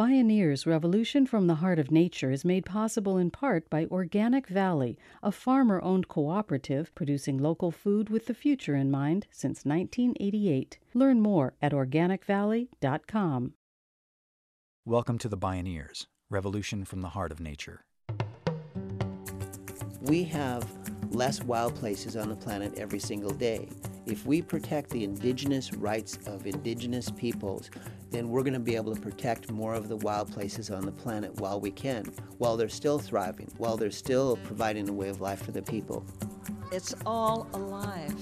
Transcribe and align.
Bioneers 0.00 0.64
Revolution 0.64 1.26
from 1.26 1.46
the 1.46 1.56
Heart 1.56 1.78
of 1.78 1.90
Nature 1.90 2.30
is 2.30 2.42
made 2.42 2.64
possible 2.64 3.18
in 3.18 3.30
part 3.30 3.68
by 3.68 3.84
Organic 3.90 4.46
Valley, 4.46 4.96
a 5.22 5.30
farmer 5.30 5.78
owned 5.82 6.08
cooperative 6.08 6.90
producing 6.94 7.36
local 7.36 7.70
food 7.70 8.08
with 8.08 8.24
the 8.24 8.32
future 8.32 8.74
in 8.74 8.90
mind 8.90 9.26
since 9.30 9.66
1988. 9.66 10.78
Learn 10.94 11.20
more 11.20 11.52
at 11.60 11.72
organicvalley.com. 11.72 13.52
Welcome 14.86 15.18
to 15.18 15.28
the 15.28 15.36
Bioneers 15.36 16.06
Revolution 16.30 16.86
from 16.86 17.02
the 17.02 17.10
Heart 17.10 17.32
of 17.32 17.40
Nature. 17.40 17.84
We 20.00 20.24
have 20.24 20.64
less 21.10 21.42
wild 21.42 21.74
places 21.74 22.16
on 22.16 22.28
the 22.28 22.36
planet 22.36 22.78
every 22.78 22.98
single 22.98 23.32
day. 23.32 23.68
If 24.06 24.24
we 24.26 24.42
protect 24.42 24.90
the 24.90 25.04
indigenous 25.04 25.72
rights 25.72 26.18
of 26.26 26.46
indigenous 26.46 27.10
peoples, 27.10 27.70
then 28.10 28.28
we're 28.28 28.42
going 28.42 28.54
to 28.54 28.60
be 28.60 28.76
able 28.76 28.94
to 28.94 29.00
protect 29.00 29.50
more 29.50 29.74
of 29.74 29.88
the 29.88 29.96
wild 29.96 30.32
places 30.32 30.70
on 30.70 30.86
the 30.86 30.92
planet 30.92 31.34
while 31.40 31.60
we 31.60 31.70
can, 31.70 32.04
while 32.38 32.56
they're 32.56 32.68
still 32.68 32.98
thriving, 32.98 33.50
while 33.58 33.76
they're 33.76 33.90
still 33.90 34.36
providing 34.44 34.88
a 34.88 34.92
way 34.92 35.08
of 35.08 35.20
life 35.20 35.42
for 35.42 35.52
the 35.52 35.62
people. 35.62 36.04
It's 36.72 36.94
all 37.04 37.48
alive. 37.52 38.14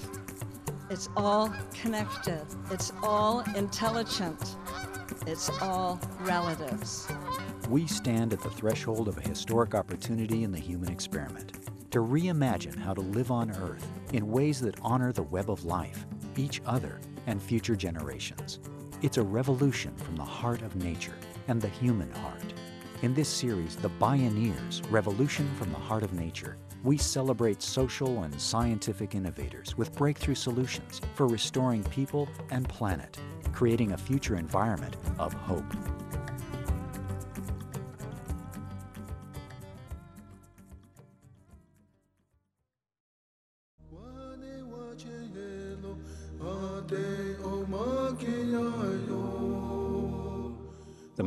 It's 0.90 1.08
all 1.16 1.52
connected. 1.74 2.42
It's 2.70 2.92
all 3.02 3.40
intelligent. 3.54 4.56
It's 5.26 5.50
all 5.60 6.00
relatives. 6.20 7.08
We 7.68 7.86
stand 7.86 8.32
at 8.32 8.40
the 8.40 8.50
threshold 8.50 9.08
of 9.08 9.18
a 9.18 9.20
historic 9.20 9.74
opportunity 9.74 10.44
in 10.44 10.52
the 10.52 10.58
human 10.58 10.90
experiment 10.90 11.67
to 11.90 12.00
reimagine 12.00 12.76
how 12.76 12.92
to 12.94 13.00
live 13.00 13.30
on 13.30 13.50
Earth 13.50 13.86
in 14.12 14.30
ways 14.30 14.60
that 14.60 14.78
honor 14.82 15.12
the 15.12 15.22
web 15.22 15.50
of 15.50 15.64
life, 15.64 16.06
each 16.36 16.60
other, 16.66 17.00
and 17.26 17.42
future 17.42 17.76
generations. 17.76 18.60
It's 19.00 19.16
a 19.16 19.22
revolution 19.22 19.94
from 19.96 20.16
the 20.16 20.24
heart 20.24 20.62
of 20.62 20.76
nature 20.76 21.16
and 21.46 21.60
the 21.60 21.68
human 21.68 22.10
heart. 22.12 22.52
In 23.02 23.14
this 23.14 23.28
series, 23.28 23.76
The 23.76 23.90
Bioneers 23.90 24.82
Revolution 24.90 25.48
from 25.54 25.70
the 25.70 25.78
Heart 25.78 26.02
of 26.02 26.12
Nature, 26.14 26.56
we 26.82 26.98
celebrate 26.98 27.62
social 27.62 28.22
and 28.24 28.40
scientific 28.40 29.14
innovators 29.14 29.76
with 29.78 29.94
breakthrough 29.94 30.34
solutions 30.34 31.00
for 31.14 31.26
restoring 31.26 31.84
people 31.84 32.28
and 32.50 32.68
planet, 32.68 33.16
creating 33.52 33.92
a 33.92 33.98
future 33.98 34.36
environment 34.36 34.96
of 35.18 35.32
hope. 35.32 35.64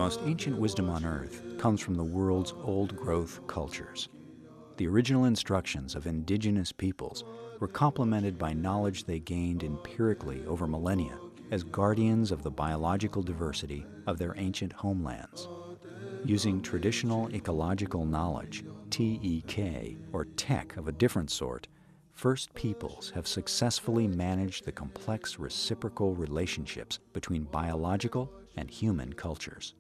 Most 0.02 0.22
ancient 0.26 0.58
wisdom 0.58 0.90
on 0.90 1.06
earth 1.06 1.44
comes 1.60 1.80
from 1.80 1.94
the 1.94 2.04
world's 2.04 2.56
old 2.64 2.98
growth 2.98 3.40
cultures. 3.46 4.10
The 4.78 4.88
original 4.88 5.26
instructions 5.26 5.94
of 5.94 6.08
indigenous 6.08 6.72
peoples 6.72 7.24
were 7.60 7.68
complemented 7.68 8.36
by 8.40 8.54
knowledge 8.54 9.04
they 9.04 9.20
gained 9.20 9.64
empirically 9.64 10.44
over 10.48 10.66
millennia 10.66 11.20
as 11.52 11.64
guardians 11.64 12.32
of 12.32 12.42
the 12.42 12.50
biological 12.50 13.22
diversity 13.22 13.86
of 14.08 14.18
their 14.18 14.34
ancient 14.38 14.74
homelands. 14.74 15.48
Using 16.26 16.64
traditional 16.64 17.32
ecological 17.36 18.04
knowledge, 18.04 18.64
TEK, 18.90 19.98
or 20.14 20.26
tech 20.36 20.78
of 20.78 20.88
a 20.88 20.94
different 20.94 21.30
sort, 21.30 21.68
First 22.16 22.52
Peoples 22.56 23.12
have 23.14 23.28
successfully 23.28 24.08
managed 24.08 24.66
the 24.66 24.72
complex 24.72 25.38
reciprocal 25.38 26.16
relationships 26.16 26.98
between 27.14 27.44
biological 27.44 28.34
and 28.58 28.68
human 28.68 29.14
cultures. 29.14 29.76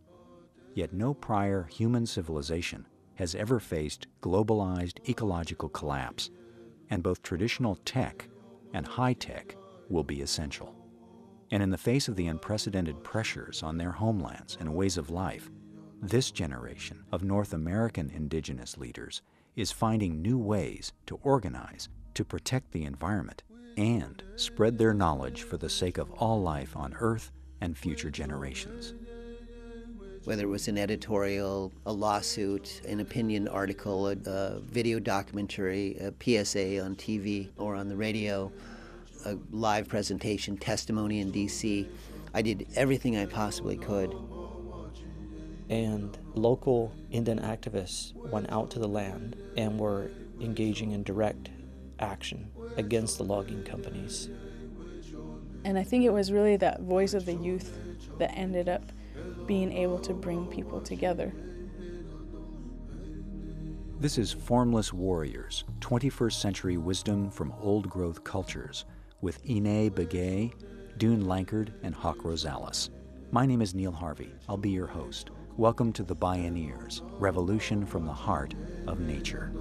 Yet 0.73 0.93
no 0.93 1.13
prior 1.13 1.63
human 1.63 2.05
civilization 2.05 2.87
has 3.15 3.35
ever 3.35 3.59
faced 3.59 4.07
globalized 4.21 5.07
ecological 5.09 5.69
collapse, 5.69 6.29
and 6.89 7.03
both 7.03 7.21
traditional 7.21 7.75
tech 7.85 8.27
and 8.73 8.87
high 8.87 9.13
tech 9.13 9.55
will 9.89 10.03
be 10.03 10.21
essential. 10.21 10.75
And 11.51 11.61
in 11.61 11.69
the 11.69 11.77
face 11.77 12.07
of 12.07 12.15
the 12.15 12.27
unprecedented 12.27 13.03
pressures 13.03 13.61
on 13.61 13.77
their 13.77 13.91
homelands 13.91 14.57
and 14.59 14.73
ways 14.73 14.97
of 14.97 15.09
life, 15.09 15.51
this 16.01 16.31
generation 16.31 17.03
of 17.11 17.23
North 17.23 17.53
American 17.53 18.09
indigenous 18.09 18.77
leaders 18.77 19.21
is 19.55 19.71
finding 19.71 20.21
new 20.21 20.37
ways 20.37 20.93
to 21.05 21.19
organize 21.23 21.89
to 22.13 22.23
protect 22.23 22.71
the 22.71 22.85
environment 22.85 23.43
and 23.77 24.23
spread 24.35 24.77
their 24.77 24.93
knowledge 24.93 25.43
for 25.43 25.57
the 25.57 25.69
sake 25.69 25.97
of 25.97 26.11
all 26.13 26.41
life 26.41 26.75
on 26.75 26.95
Earth 26.99 27.31
and 27.59 27.77
future 27.77 28.09
generations. 28.09 28.93
Whether 30.23 30.43
it 30.43 30.49
was 30.49 30.67
an 30.67 30.77
editorial, 30.77 31.71
a 31.85 31.91
lawsuit, 31.91 32.81
an 32.87 32.99
opinion 32.99 33.47
article, 33.47 34.07
a, 34.07 34.15
a 34.25 34.59
video 34.59 34.99
documentary, 34.99 35.97
a 35.97 36.13
PSA 36.19 36.79
on 36.79 36.95
TV 36.95 37.49
or 37.57 37.75
on 37.75 37.87
the 37.87 37.95
radio, 37.95 38.51
a 39.25 39.37
live 39.51 39.87
presentation, 39.87 40.57
testimony 40.57 41.21
in 41.21 41.31
DC, 41.31 41.87
I 42.33 42.41
did 42.41 42.67
everything 42.75 43.17
I 43.17 43.25
possibly 43.25 43.77
could. 43.77 44.15
And 45.69 46.17
local 46.35 46.93
Indian 47.09 47.39
activists 47.39 48.13
went 48.29 48.51
out 48.51 48.69
to 48.71 48.79
the 48.79 48.87
land 48.87 49.37
and 49.57 49.79
were 49.79 50.11
engaging 50.39 50.91
in 50.91 51.03
direct 51.03 51.49
action 51.99 52.51
against 52.77 53.17
the 53.17 53.23
logging 53.23 53.63
companies. 53.63 54.29
And 55.63 55.77
I 55.77 55.83
think 55.83 56.03
it 56.03 56.11
was 56.11 56.31
really 56.31 56.57
that 56.57 56.81
voice 56.81 57.13
of 57.13 57.25
the 57.25 57.33
youth 57.33 57.77
that 58.17 58.31
ended 58.35 58.67
up 58.67 58.91
being 59.45 59.71
able 59.71 59.99
to 59.99 60.13
bring 60.13 60.47
people 60.47 60.81
together. 60.81 61.33
This 63.99 64.17
is 64.17 64.31
Formless 64.31 64.91
Warriors 64.91 65.63
21st 65.79 66.33
Century 66.33 66.77
Wisdom 66.77 67.29
from 67.29 67.53
Old 67.61 67.89
Growth 67.89 68.23
Cultures 68.23 68.85
with 69.21 69.43
Enei 69.45 69.91
Begaye, 69.91 70.53
Dune 70.97 71.25
Lankard, 71.25 71.73
and 71.83 71.93
Hawk 71.93 72.17
Rosales. 72.23 72.89
My 73.31 73.45
name 73.45 73.61
is 73.61 73.75
Neil 73.75 73.91
Harvey. 73.91 74.33
I'll 74.49 74.57
be 74.57 74.71
your 74.71 74.87
host. 74.87 75.29
Welcome 75.57 75.93
to 75.93 76.03
the 76.03 76.15
Bioneers 76.15 77.01
Revolution 77.19 77.85
from 77.85 78.05
the 78.05 78.13
Heart 78.13 78.55
of 78.87 78.99
Nature. 78.99 79.51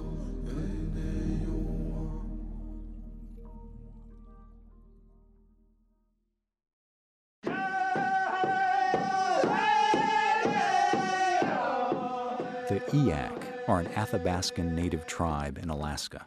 The 12.71 12.79
Eyak 12.79 13.67
are 13.67 13.81
an 13.81 13.87
Athabascan 13.87 14.71
native 14.71 15.05
tribe 15.05 15.57
in 15.57 15.69
Alaska. 15.69 16.25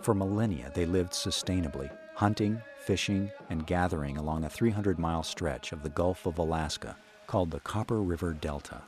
For 0.00 0.14
millennia, 0.14 0.72
they 0.74 0.84
lived 0.84 1.12
sustainably, 1.12 1.88
hunting, 2.16 2.60
fishing, 2.84 3.30
and 3.50 3.68
gathering 3.68 4.16
along 4.16 4.42
a 4.42 4.50
300 4.50 4.98
mile 4.98 5.22
stretch 5.22 5.70
of 5.70 5.84
the 5.84 5.88
Gulf 5.88 6.26
of 6.26 6.38
Alaska 6.38 6.96
called 7.28 7.52
the 7.52 7.60
Copper 7.60 8.02
River 8.02 8.32
Delta. 8.32 8.82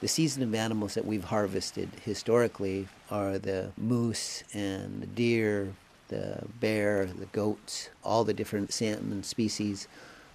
The 0.00 0.06
season 0.06 0.44
of 0.44 0.54
animals 0.54 0.94
that 0.94 1.06
we've 1.06 1.24
harvested 1.24 1.88
historically 2.04 2.86
are 3.10 3.36
the 3.36 3.72
moose 3.76 4.44
and 4.52 5.02
the 5.02 5.08
deer, 5.08 5.72
the 6.06 6.44
bear, 6.60 7.06
the 7.06 7.26
goats, 7.26 7.90
all 8.04 8.22
the 8.22 8.32
different 8.32 8.72
salmon 8.72 9.24
species 9.24 9.88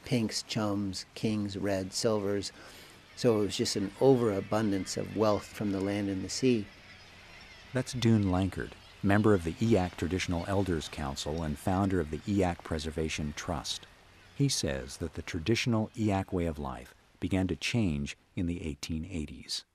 pinks, 0.03 0.43
chums, 0.43 1.05
kings, 1.13 1.57
reds, 1.57 1.95
silvers. 1.95 2.51
So 3.19 3.41
it 3.41 3.47
was 3.47 3.57
just 3.57 3.75
an 3.75 3.91
overabundance 3.99 4.95
of 4.95 5.17
wealth 5.17 5.43
from 5.43 5.73
the 5.73 5.81
land 5.81 6.07
and 6.07 6.23
the 6.23 6.29
sea. 6.29 6.65
That's 7.73 7.91
Dune 7.91 8.31
Lankard, 8.31 8.69
member 9.03 9.33
of 9.33 9.43
the 9.43 9.51
Eyak 9.55 9.97
Traditional 9.97 10.45
Elders 10.47 10.87
Council 10.87 11.43
and 11.43 11.59
founder 11.59 11.99
of 11.99 12.11
the 12.11 12.19
Eyak 12.19 12.63
Preservation 12.63 13.33
Trust. 13.35 13.85
He 14.37 14.47
says 14.47 14.95
that 14.99 15.15
the 15.15 15.21
traditional 15.21 15.91
Eyak 15.97 16.31
way 16.31 16.45
of 16.45 16.57
life 16.57 16.95
began 17.19 17.45
to 17.47 17.57
change 17.57 18.15
in 18.37 18.45
the 18.45 18.59
1880s. 18.61 19.65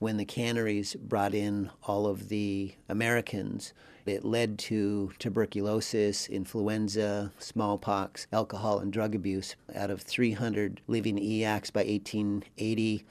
When 0.00 0.16
the 0.16 0.24
canneries 0.24 0.96
brought 0.96 1.34
in 1.34 1.70
all 1.84 2.06
of 2.06 2.28
the 2.28 2.74
Americans, 2.88 3.72
it 4.04 4.24
led 4.24 4.58
to 4.60 5.12
tuberculosis, 5.20 6.28
influenza, 6.28 7.32
smallpox, 7.38 8.26
alcohol, 8.32 8.80
and 8.80 8.92
drug 8.92 9.14
abuse. 9.14 9.54
Out 9.72 9.92
of 9.92 10.02
300 10.02 10.80
living 10.88 11.16
Eyaks 11.16 11.72
by 11.72 11.84
1880, 11.84 13.04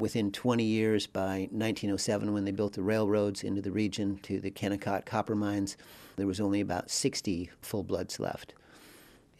within 0.00 0.32
20 0.32 0.64
years, 0.64 1.06
by 1.06 1.48
1907, 1.52 2.32
when 2.32 2.44
they 2.44 2.50
built 2.50 2.72
the 2.72 2.82
railroads 2.82 3.44
into 3.44 3.62
the 3.62 3.72
region 3.72 4.18
to 4.24 4.40
the 4.40 4.50
Kennecott 4.50 5.06
copper 5.06 5.36
mines, 5.36 5.76
there 6.16 6.26
was 6.26 6.40
only 6.40 6.60
about 6.60 6.90
60 6.90 7.48
full 7.62 7.84
bloods 7.84 8.18
left. 8.18 8.54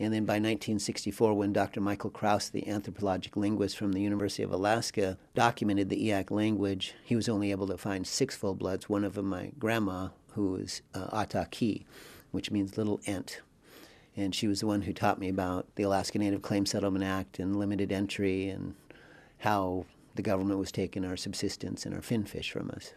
And 0.00 0.14
then 0.14 0.24
by 0.24 0.34
1964, 0.34 1.34
when 1.34 1.52
Dr. 1.52 1.80
Michael 1.80 2.10
Krauss, 2.10 2.48
the 2.48 2.68
anthropologic 2.68 3.36
linguist 3.36 3.76
from 3.76 3.92
the 3.92 4.00
University 4.00 4.44
of 4.44 4.52
Alaska, 4.52 5.18
documented 5.34 5.88
the 5.88 6.08
Eyak 6.08 6.30
language, 6.30 6.94
he 7.02 7.16
was 7.16 7.28
only 7.28 7.50
able 7.50 7.66
to 7.66 7.76
find 7.76 8.06
six 8.06 8.36
full 8.36 8.54
bloods, 8.54 8.88
one 8.88 9.02
of 9.02 9.14
them 9.14 9.26
my 9.26 9.50
grandma, 9.58 10.08
who 10.34 10.52
was 10.52 10.82
uh, 10.94 11.08
Ataki, 11.24 11.84
which 12.30 12.52
means 12.52 12.78
little 12.78 13.00
ant. 13.06 13.40
And 14.16 14.34
she 14.34 14.46
was 14.46 14.60
the 14.60 14.68
one 14.68 14.82
who 14.82 14.92
taught 14.92 15.18
me 15.18 15.28
about 15.28 15.66
the 15.74 15.82
Alaska 15.82 16.18
Native 16.18 16.42
Claim 16.42 16.64
Settlement 16.64 17.04
Act 17.04 17.40
and 17.40 17.56
limited 17.56 17.90
entry 17.90 18.48
and 18.48 18.74
how 19.38 19.84
the 20.14 20.22
government 20.22 20.60
was 20.60 20.70
taking 20.70 21.04
our 21.04 21.16
subsistence 21.16 21.84
and 21.84 21.94
our 21.94 22.02
finfish 22.02 22.52
from 22.52 22.70
us. 22.70 22.94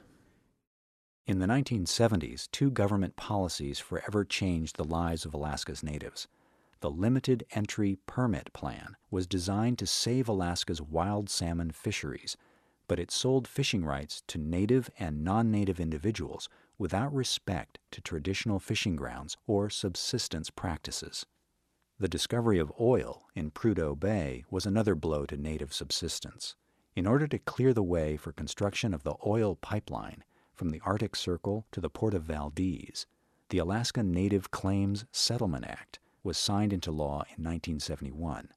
In 1.28 1.40
the 1.40 1.46
1970s, 1.46 2.50
two 2.52 2.70
government 2.72 3.16
policies 3.16 3.80
forever 3.80 4.24
changed 4.26 4.76
the 4.76 4.84
lives 4.84 5.26
of 5.26 5.34
Alaska's 5.34 5.84
natives. 5.84 6.28
The 6.82 6.90
Limited 6.90 7.46
Entry 7.52 8.00
Permit 8.08 8.52
Plan 8.54 8.98
was 9.12 9.28
designed 9.28 9.78
to 9.78 9.86
save 9.86 10.28
Alaska's 10.28 10.82
wild 10.82 11.30
salmon 11.30 11.70
fisheries, 11.70 12.36
but 12.88 12.98
it 12.98 13.12
sold 13.12 13.48
fishing 13.48 13.86
rights 13.86 14.24
to 14.26 14.40
native 14.40 14.90
and 14.98 15.24
non 15.24 15.52
native 15.52 15.80
individuals 15.80 16.50
without 16.80 17.14
respect 17.14 17.78
to 17.92 18.02
traditional 18.02 18.60
fishing 18.60 18.96
grounds 18.96 19.38
or 19.46 19.70
subsistence 19.70 20.50
practices. 20.50 21.24
The 22.00 22.08
discovery 22.08 22.58
of 22.58 22.74
oil 22.80 23.28
in 23.36 23.52
Prudhoe 23.52 24.00
Bay 24.00 24.44
was 24.50 24.66
another 24.66 24.96
blow 24.96 25.28
to 25.28 25.38
native 25.38 25.76
subsistence. 25.76 26.56
In 26.96 27.06
order 27.06 27.28
to 27.28 27.38
clear 27.38 27.76
the 27.76 27.84
way 27.84 28.18
for 28.18 28.32
construction 28.32 28.92
of 28.92 29.04
the 29.04 29.14
oil 29.24 29.56
pipeline 29.56 30.24
from 30.56 30.72
the 30.72 30.82
Arctic 30.84 31.16
Circle 31.16 31.68
to 31.74 31.80
the 31.80 31.92
port 31.92 32.16
of 32.16 32.24
Valdez, 32.24 33.06
the 33.50 33.60
Alaska 33.60 34.02
Native 34.02 34.50
Claims 34.50 35.06
Settlement 35.12 35.66
Act 35.68 36.00
was 36.24 36.38
signed 36.38 36.74
into 36.74 36.92
law 36.92 37.24
in 37.38 37.44
1971. 37.44 38.50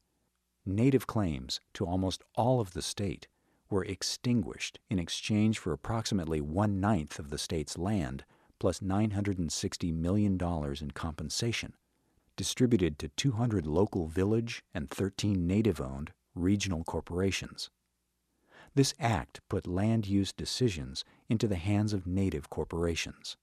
Native 0.66 1.06
claims 1.06 1.60
to 1.74 1.84
almost 1.84 2.22
all 2.34 2.60
of 2.60 2.72
the 2.72 2.82
state 2.82 3.28
were 3.70 3.84
extinguished 3.84 4.78
in 4.90 4.98
exchange 4.98 5.58
for 5.58 5.72
approximately 5.72 6.40
one 6.40 6.80
ninth 6.80 7.18
of 7.18 7.30
the 7.30 7.38
state's 7.38 7.78
land 7.78 8.24
plus 8.58 8.80
$960 8.80 9.92
million 9.92 10.38
in 10.80 10.90
compensation 10.92 11.74
distributed 12.36 12.98
to 12.98 13.08
200 13.08 13.66
local 13.66 14.06
village 14.06 14.64
and 14.72 14.90
13 14.90 15.46
native 15.46 15.80
owned 15.80 16.12
regional 16.34 16.84
corporations. 16.84 17.70
This 18.74 18.94
act 18.98 19.40
put 19.48 19.66
land 19.66 20.06
use 20.06 20.32
decisions 20.32 21.04
into 21.28 21.46
the 21.46 21.56
hands 21.56 21.92
of 21.92 22.06
native 22.06 22.50
corporations. 22.50 23.36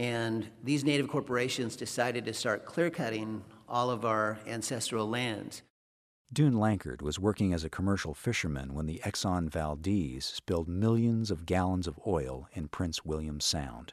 And 0.00 0.48
these 0.64 0.82
native 0.82 1.08
corporations 1.08 1.76
decided 1.76 2.24
to 2.24 2.32
start 2.32 2.64
clear 2.64 2.88
cutting 2.88 3.44
all 3.68 3.90
of 3.90 4.06
our 4.06 4.38
ancestral 4.46 5.06
lands. 5.06 5.60
Dune 6.32 6.54
Lankard 6.54 7.02
was 7.02 7.18
working 7.18 7.52
as 7.52 7.64
a 7.64 7.68
commercial 7.68 8.14
fisherman 8.14 8.72
when 8.72 8.86
the 8.86 9.02
Exxon 9.04 9.50
Valdez 9.50 10.24
spilled 10.24 10.68
millions 10.68 11.30
of 11.30 11.44
gallons 11.44 11.86
of 11.86 12.00
oil 12.06 12.48
in 12.54 12.68
Prince 12.68 13.04
William 13.04 13.40
Sound. 13.40 13.92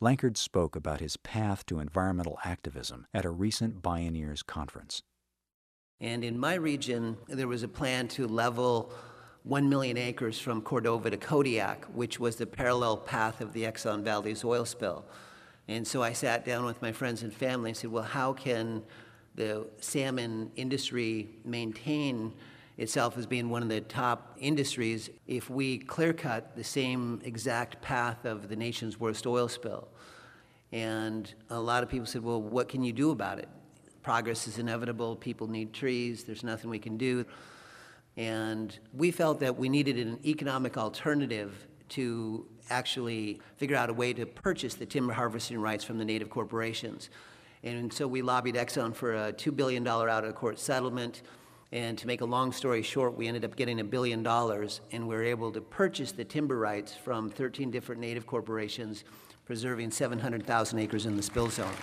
Lankard 0.00 0.38
spoke 0.38 0.74
about 0.74 1.00
his 1.00 1.18
path 1.18 1.66
to 1.66 1.80
environmental 1.80 2.38
activism 2.42 3.06
at 3.12 3.26
a 3.26 3.30
recent 3.30 3.82
Bioneers 3.82 4.42
conference. 4.46 5.02
And 6.00 6.24
in 6.24 6.38
my 6.38 6.54
region, 6.54 7.18
there 7.28 7.48
was 7.48 7.62
a 7.62 7.68
plan 7.68 8.08
to 8.08 8.26
level 8.26 8.90
1 9.46 9.68
million 9.68 9.96
acres 9.96 10.38
from 10.38 10.60
Cordova 10.60 11.08
to 11.08 11.16
Kodiak, 11.16 11.84
which 11.94 12.18
was 12.18 12.36
the 12.36 12.46
parallel 12.46 12.96
path 12.96 13.40
of 13.40 13.52
the 13.52 13.62
Exxon 13.62 14.02
Valdez 14.02 14.44
oil 14.44 14.64
spill. 14.64 15.04
And 15.68 15.86
so 15.86 16.02
I 16.02 16.12
sat 16.12 16.44
down 16.44 16.64
with 16.64 16.82
my 16.82 16.92
friends 16.92 17.22
and 17.22 17.32
family 17.32 17.70
and 17.70 17.76
said, 17.76 17.90
well, 17.90 18.02
how 18.02 18.32
can 18.32 18.82
the 19.36 19.66
salmon 19.80 20.50
industry 20.56 21.28
maintain 21.44 22.32
itself 22.78 23.16
as 23.16 23.26
being 23.26 23.48
one 23.48 23.62
of 23.62 23.68
the 23.68 23.80
top 23.82 24.36
industries 24.38 25.10
if 25.26 25.48
we 25.48 25.78
clear 25.78 26.12
cut 26.12 26.54
the 26.56 26.64
same 26.64 27.20
exact 27.24 27.80
path 27.80 28.24
of 28.24 28.48
the 28.48 28.56
nation's 28.56 29.00
worst 29.00 29.26
oil 29.26 29.48
spill. 29.48 29.88
And 30.72 31.32
a 31.48 31.58
lot 31.58 31.82
of 31.82 31.88
people 31.88 32.06
said, 32.06 32.22
well, 32.22 32.42
what 32.42 32.68
can 32.68 32.82
you 32.82 32.92
do 32.92 33.12
about 33.12 33.38
it? 33.38 33.48
Progress 34.02 34.46
is 34.46 34.58
inevitable, 34.58 35.16
people 35.16 35.46
need 35.46 35.72
trees, 35.72 36.24
there's 36.24 36.44
nothing 36.44 36.68
we 36.68 36.78
can 36.78 36.96
do. 36.96 37.24
And 38.16 38.78
we 38.94 39.10
felt 39.10 39.40
that 39.40 39.56
we 39.56 39.68
needed 39.68 39.98
an 39.98 40.18
economic 40.24 40.78
alternative 40.78 41.66
to 41.90 42.46
actually 42.70 43.40
figure 43.56 43.76
out 43.76 43.90
a 43.90 43.92
way 43.92 44.12
to 44.12 44.26
purchase 44.26 44.74
the 44.74 44.86
timber 44.86 45.12
harvesting 45.12 45.60
rights 45.60 45.84
from 45.84 45.98
the 45.98 46.04
native 46.04 46.30
corporations. 46.30 47.10
And 47.62 47.92
so 47.92 48.06
we 48.06 48.22
lobbied 48.22 48.54
Exxon 48.54 48.94
for 48.94 49.14
a 49.14 49.32
$2 49.32 49.54
billion 49.54 49.86
out 49.86 50.24
of 50.24 50.34
court 50.34 50.58
settlement. 50.58 51.22
And 51.72 51.98
to 51.98 52.06
make 52.06 52.20
a 52.20 52.24
long 52.24 52.52
story 52.52 52.82
short, 52.82 53.16
we 53.16 53.26
ended 53.26 53.44
up 53.44 53.56
getting 53.56 53.80
a 53.80 53.84
billion 53.84 54.22
dollars, 54.22 54.80
and 54.92 55.06
we 55.06 55.14
were 55.14 55.24
able 55.24 55.50
to 55.52 55.60
purchase 55.60 56.12
the 56.12 56.24
timber 56.24 56.58
rights 56.58 56.94
from 56.94 57.28
13 57.28 57.70
different 57.70 58.00
native 58.00 58.26
corporations, 58.26 59.04
preserving 59.46 59.90
700,000 59.90 60.78
acres 60.78 61.06
in 61.06 61.16
the 61.16 61.22
spill 61.22 61.50
zone. 61.50 61.74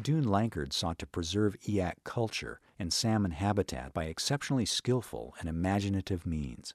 Dune 0.00 0.24
Lankard 0.24 0.72
sought 0.72 0.98
to 1.00 1.06
preserve 1.06 1.56
Eyak 1.66 2.04
culture 2.04 2.60
and 2.78 2.92
salmon 2.92 3.32
habitat 3.32 3.92
by 3.92 4.04
exceptionally 4.04 4.64
skillful 4.64 5.34
and 5.40 5.48
imaginative 5.48 6.24
means. 6.24 6.72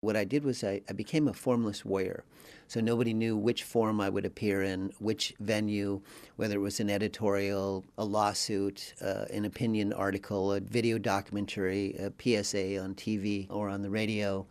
What 0.00 0.16
I 0.16 0.24
did 0.24 0.44
was 0.44 0.64
I, 0.64 0.82
I, 0.88 0.92
became 0.92 1.28
a 1.28 1.32
formless 1.32 1.84
warrior. 1.84 2.24
So 2.66 2.80
nobody 2.80 3.14
knew 3.14 3.36
which 3.36 3.62
form 3.62 4.00
I 4.00 4.10
would 4.10 4.26
appear 4.26 4.62
in, 4.62 4.92
which 4.98 5.34
venue, 5.40 6.02
whether 6.36 6.56
it 6.56 6.60
was 6.60 6.80
an 6.80 6.90
editorial, 6.90 7.84
a 7.96 8.04
lawsuit, 8.04 8.92
uh, 9.00 9.26
an 9.32 9.44
opinion 9.44 9.92
article, 9.92 10.52
a 10.52 10.60
video 10.60 10.98
documentary, 10.98 11.94
a 11.94 12.12
PSA 12.20 12.78
on 12.78 12.94
TV 12.96 13.46
or 13.50 13.68
on 13.68 13.82
the 13.82 13.88
radio, 13.88 14.46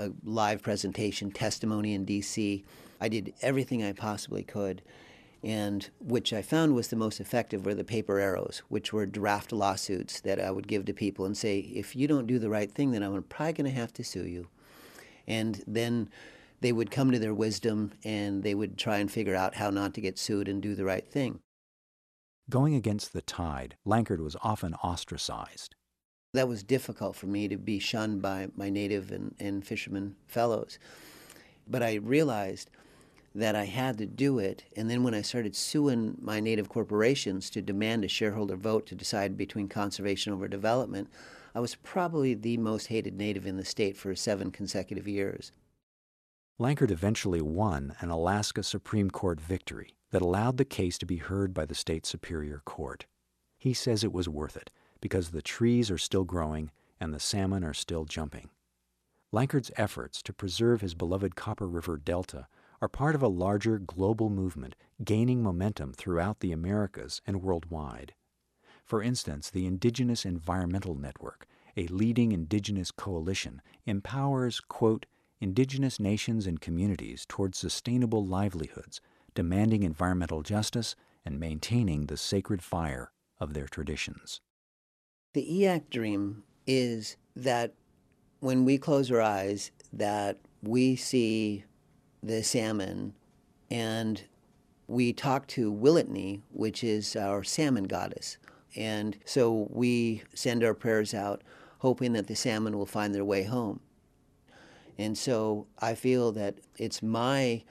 a 0.00 0.10
live 0.24 0.60
presentation, 0.60 1.30
testimony 1.30 1.94
in 1.94 2.04
DC. 2.04 2.64
I 3.00 3.08
did 3.08 3.32
everything 3.40 3.84
I 3.84 3.92
possibly 3.92 4.42
could. 4.42 4.82
And 5.44 5.88
which 6.00 6.32
I 6.32 6.40
found 6.40 6.74
was 6.74 6.88
the 6.88 6.96
most 6.96 7.20
effective 7.20 7.66
were 7.66 7.74
the 7.74 7.84
paper 7.84 8.18
arrows, 8.18 8.62
which 8.68 8.92
were 8.92 9.04
draft 9.04 9.52
lawsuits 9.52 10.20
that 10.22 10.40
I 10.40 10.50
would 10.50 10.66
give 10.66 10.86
to 10.86 10.94
people 10.94 11.26
and 11.26 11.36
say, 11.36 11.58
if 11.58 11.94
you 11.94 12.08
don't 12.08 12.26
do 12.26 12.38
the 12.38 12.48
right 12.48 12.72
thing, 12.72 12.92
then 12.92 13.02
I'm 13.02 13.22
probably 13.24 13.52
going 13.52 13.70
to 13.70 13.78
have 13.78 13.92
to 13.94 14.04
sue 14.04 14.26
you 14.26 14.48
and 15.26 15.62
then 15.66 16.08
they 16.60 16.72
would 16.72 16.90
come 16.90 17.10
to 17.12 17.18
their 17.18 17.34
wisdom 17.34 17.92
and 18.04 18.42
they 18.42 18.54
would 18.54 18.78
try 18.78 18.98
and 18.98 19.10
figure 19.10 19.34
out 19.34 19.56
how 19.56 19.70
not 19.70 19.94
to 19.94 20.00
get 20.00 20.18
sued 20.18 20.48
and 20.48 20.62
do 20.62 20.74
the 20.74 20.84
right 20.84 21.06
thing. 21.06 21.40
Going 22.50 22.74
against 22.74 23.12
the 23.12 23.22
tide, 23.22 23.76
Lankard 23.84 24.20
was 24.20 24.36
often 24.42 24.74
ostracized. 24.74 25.74
That 26.34 26.48
was 26.48 26.62
difficult 26.62 27.16
for 27.16 27.26
me 27.26 27.48
to 27.48 27.56
be 27.56 27.78
shunned 27.78 28.20
by 28.20 28.48
my 28.56 28.68
native 28.68 29.12
and, 29.12 29.34
and 29.38 29.64
fisherman 29.64 30.16
fellows. 30.26 30.78
But 31.66 31.82
I 31.82 31.94
realized 31.94 32.70
that 33.34 33.56
I 33.56 33.64
had 33.64 33.98
to 33.98 34.06
do 34.06 34.38
it. 34.38 34.64
And 34.76 34.88
then 34.88 35.02
when 35.02 35.14
I 35.14 35.22
started 35.22 35.56
suing 35.56 36.16
my 36.20 36.40
native 36.40 36.68
corporations 36.68 37.50
to 37.50 37.62
demand 37.62 38.04
a 38.04 38.08
shareholder 38.08 38.56
vote 38.56 38.86
to 38.86 38.94
decide 38.94 39.36
between 39.36 39.68
conservation 39.68 40.32
over 40.32 40.46
development, 40.46 41.08
I 41.54 41.60
was 41.60 41.74
probably 41.74 42.34
the 42.34 42.56
most 42.58 42.86
hated 42.86 43.16
native 43.16 43.46
in 43.46 43.56
the 43.56 43.64
state 43.64 43.96
for 43.96 44.14
seven 44.14 44.50
consecutive 44.50 45.08
years. 45.08 45.52
Lankard 46.58 46.92
eventually 46.92 47.40
won 47.40 47.96
an 47.98 48.10
Alaska 48.10 48.62
Supreme 48.62 49.10
Court 49.10 49.40
victory 49.40 49.96
that 50.12 50.22
allowed 50.22 50.56
the 50.56 50.64
case 50.64 50.98
to 50.98 51.06
be 51.06 51.16
heard 51.16 51.52
by 51.52 51.66
the 51.66 51.74
state 51.74 52.06
Superior 52.06 52.62
Court. 52.64 53.06
He 53.58 53.74
says 53.74 54.04
it 54.04 54.12
was 54.12 54.28
worth 54.28 54.56
it 54.56 54.70
because 55.00 55.30
the 55.30 55.42
trees 55.42 55.90
are 55.90 55.98
still 55.98 56.22
growing 56.22 56.70
and 57.00 57.12
the 57.12 57.18
salmon 57.18 57.64
are 57.64 57.74
still 57.74 58.04
jumping. 58.04 58.50
Lankard's 59.32 59.72
efforts 59.76 60.22
to 60.22 60.32
preserve 60.32 60.80
his 60.80 60.94
beloved 60.94 61.34
Copper 61.34 61.66
River 61.66 61.96
Delta 61.96 62.46
are 62.84 62.88
part 62.88 63.14
of 63.14 63.22
a 63.22 63.28
larger 63.28 63.78
global 63.78 64.28
movement 64.28 64.76
gaining 65.02 65.42
momentum 65.42 65.90
throughout 65.94 66.40
the 66.40 66.52
Americas 66.52 67.22
and 67.26 67.40
worldwide. 67.40 68.12
For 68.84 69.02
instance, 69.02 69.48
the 69.48 69.64
Indigenous 69.64 70.26
Environmental 70.26 70.94
Network, 70.94 71.46
a 71.78 71.86
leading 71.86 72.32
indigenous 72.32 72.90
coalition, 72.90 73.62
empowers, 73.86 74.60
quote, 74.60 75.06
indigenous 75.40 75.98
nations 75.98 76.46
and 76.46 76.60
communities 76.60 77.24
towards 77.26 77.56
sustainable 77.56 78.22
livelihoods, 78.22 79.00
demanding 79.34 79.82
environmental 79.82 80.42
justice 80.42 80.94
and 81.24 81.40
maintaining 81.40 82.04
the 82.04 82.18
sacred 82.18 82.62
fire 82.62 83.12
of 83.40 83.54
their 83.54 83.66
traditions. 83.66 84.42
The 85.32 85.48
Eyak 85.50 85.88
dream 85.88 86.42
is 86.66 87.16
that 87.34 87.72
when 88.40 88.66
we 88.66 88.76
close 88.76 89.10
our 89.10 89.22
eyes, 89.22 89.70
that 89.90 90.36
we 90.62 90.96
see 90.96 91.64
the 92.24 92.42
salmon 92.42 93.14
and 93.70 94.22
we 94.86 95.12
talk 95.12 95.46
to 95.48 95.72
Willitni, 95.72 96.40
which 96.52 96.84
is 96.84 97.16
our 97.16 97.42
salmon 97.42 97.84
goddess. 97.84 98.36
And 98.76 99.16
so 99.24 99.68
we 99.70 100.22
send 100.34 100.62
our 100.64 100.74
prayers 100.74 101.14
out 101.14 101.42
hoping 101.78 102.12
that 102.14 102.26
the 102.26 102.34
salmon 102.34 102.76
will 102.76 102.86
find 102.86 103.14
their 103.14 103.24
way 103.24 103.44
home. 103.44 103.80
And 104.98 105.16
so 105.16 105.66
I 105.78 105.94
feel 105.94 106.32
that 106.32 106.56
it's 106.76 107.02
my 107.02 107.62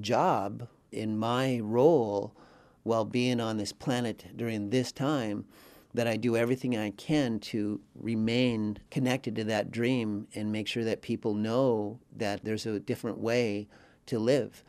job 0.00 0.68
in 0.90 1.16
my 1.16 1.60
role 1.60 2.34
while 2.82 3.04
being 3.04 3.40
on 3.40 3.56
this 3.56 3.72
planet 3.72 4.26
during 4.36 4.70
this 4.70 4.92
time 4.92 5.44
that 5.94 6.08
I 6.08 6.16
do 6.16 6.36
everything 6.36 6.76
I 6.76 6.90
can 6.90 7.38
to 7.38 7.80
remain 7.94 8.78
connected 8.90 9.36
to 9.36 9.44
that 9.44 9.70
dream 9.70 10.26
and 10.34 10.50
make 10.50 10.66
sure 10.66 10.84
that 10.84 11.02
people 11.02 11.34
know 11.34 12.00
that 12.16 12.44
there's 12.44 12.66
a 12.66 12.80
different 12.80 13.18
way 13.18 13.68
to 14.06 14.18
live 14.18 14.64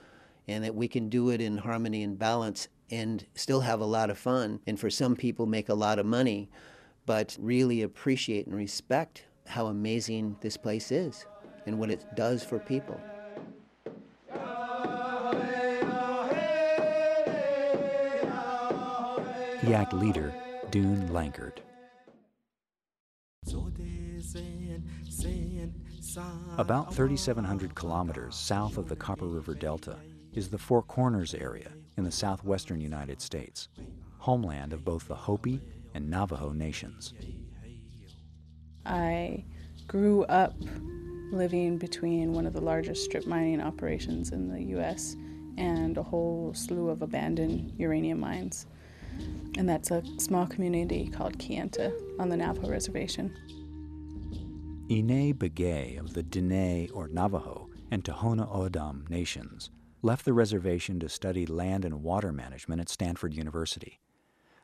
and 0.47 0.63
that 0.63 0.75
we 0.75 0.87
can 0.87 1.09
do 1.09 1.29
it 1.29 1.41
in 1.41 1.57
harmony 1.57 2.03
and 2.03 2.19
balance 2.19 2.67
and 2.91 3.25
still 3.33 3.61
have 3.61 3.79
a 3.79 3.85
lot 3.85 4.09
of 4.09 4.17
fun 4.17 4.59
and 4.67 4.79
for 4.79 4.89
some 4.89 5.15
people 5.15 5.45
make 5.45 5.69
a 5.69 5.73
lot 5.73 5.99
of 5.99 6.05
money 6.05 6.49
but 7.05 7.35
really 7.39 7.81
appreciate 7.81 8.45
and 8.47 8.55
respect 8.55 9.25
how 9.47 9.67
amazing 9.67 10.35
this 10.41 10.57
place 10.57 10.91
is 10.91 11.25
and 11.65 11.77
what 11.77 11.89
it 11.89 12.03
does 12.15 12.43
for 12.43 12.59
people. 12.59 12.99
Eyak 19.61 19.93
leader 19.93 20.33
Dune 20.69 21.07
Lankard. 21.09 21.64
About 26.57 26.93
3,700 26.93 27.75
kilometers 27.75 28.35
south 28.35 28.77
of 28.77 28.87
the 28.87 28.95
Copper 28.95 29.25
River 29.25 29.53
Delta 29.53 29.97
is 30.33 30.49
the 30.49 30.57
Four 30.57 30.81
Corners 30.83 31.33
area 31.33 31.71
in 31.97 32.03
the 32.03 32.11
southwestern 32.11 32.79
United 32.79 33.21
States, 33.21 33.69
homeland 34.19 34.73
of 34.73 34.85
both 34.85 35.07
the 35.07 35.15
Hopi 35.15 35.61
and 35.93 36.09
Navajo 36.09 36.51
nations. 36.51 37.13
I 38.85 39.43
grew 39.87 40.23
up 40.25 40.53
living 41.31 41.77
between 41.77 42.33
one 42.33 42.45
of 42.45 42.53
the 42.53 42.61
largest 42.61 43.03
strip 43.03 43.25
mining 43.25 43.61
operations 43.61 44.31
in 44.31 44.49
the 44.49 44.61
U.S. 44.75 45.15
and 45.57 45.97
a 45.97 46.03
whole 46.03 46.53
slew 46.53 46.89
of 46.89 47.01
abandoned 47.01 47.73
uranium 47.77 48.19
mines. 48.19 48.67
And 49.57 49.67
that's 49.67 49.91
a 49.91 50.03
small 50.17 50.45
community 50.45 51.07
called 51.07 51.37
Kayenta 51.37 51.93
on 52.19 52.29
the 52.29 52.37
Navajo 52.37 52.69
Reservation. 52.69 53.35
Enei 54.89 55.33
Begaye 55.33 55.99
of 55.99 56.13
the 56.13 56.21
Diné 56.21 56.91
or 56.93 57.07
Navajo 57.07 57.71
and 57.89 58.03
Tohono 58.03 58.47
O'odham 58.53 59.07
nations 59.09 59.71
left 60.03 60.25
the 60.25 60.33
reservation 60.33 60.99
to 60.99 61.09
study 61.09 61.47
land 61.47 61.83
and 61.83 62.03
water 62.03 62.31
management 62.31 62.79
at 62.79 62.89
Stanford 62.89 63.33
University. 63.33 63.99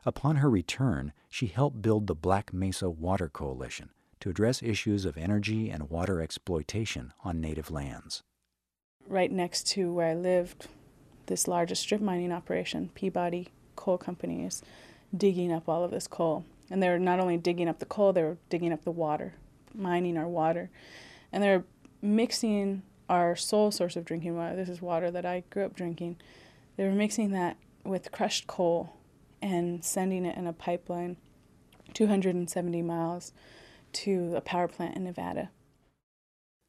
Upon 0.06 0.36
her 0.36 0.48
return, 0.48 1.12
she 1.28 1.48
helped 1.48 1.82
build 1.82 2.06
the 2.06 2.14
Black 2.14 2.52
Mesa 2.52 2.88
Water 2.88 3.28
Coalition 3.28 3.90
to 4.20 4.30
address 4.30 4.62
issues 4.62 5.04
of 5.04 5.16
energy 5.16 5.68
and 5.68 5.90
water 5.90 6.20
exploitation 6.20 7.12
on 7.24 7.40
native 7.40 7.72
lands. 7.72 8.22
Right 9.08 9.32
next 9.32 9.66
to 9.72 9.92
where 9.92 10.10
I 10.10 10.14
lived, 10.14 10.68
this 11.26 11.48
largest 11.48 11.82
strip 11.82 12.00
mining 12.00 12.30
operation, 12.30 12.90
Peabody 12.94 13.48
Coal 13.74 13.98
Company, 13.98 14.44
is 14.44 14.62
digging 15.16 15.50
up 15.50 15.68
all 15.68 15.82
of 15.82 15.90
this 15.90 16.06
coal. 16.06 16.44
And 16.70 16.80
they're 16.80 17.00
not 17.00 17.18
only 17.18 17.38
digging 17.38 17.68
up 17.68 17.80
the 17.80 17.86
coal, 17.86 18.12
they're 18.12 18.38
digging 18.48 18.72
up 18.72 18.84
the 18.84 18.92
water 18.92 19.34
mining 19.74 20.16
our 20.16 20.28
water. 20.28 20.70
And 21.32 21.42
they're 21.42 21.64
mixing 22.00 22.82
our 23.08 23.36
sole 23.36 23.70
source 23.70 23.96
of 23.96 24.04
drinking 24.04 24.36
water. 24.36 24.56
This 24.56 24.68
is 24.68 24.82
water 24.82 25.10
that 25.10 25.26
I 25.26 25.44
grew 25.50 25.64
up 25.64 25.74
drinking. 25.74 26.16
They 26.76 26.84
were 26.84 26.92
mixing 26.92 27.32
that 27.32 27.56
with 27.84 28.12
crushed 28.12 28.46
coal 28.46 28.96
and 29.40 29.84
sending 29.84 30.24
it 30.24 30.36
in 30.36 30.46
a 30.46 30.52
pipeline 30.52 31.16
270 31.94 32.82
miles 32.82 33.32
to 33.92 34.34
a 34.36 34.40
power 34.40 34.68
plant 34.68 34.96
in 34.96 35.04
Nevada. 35.04 35.50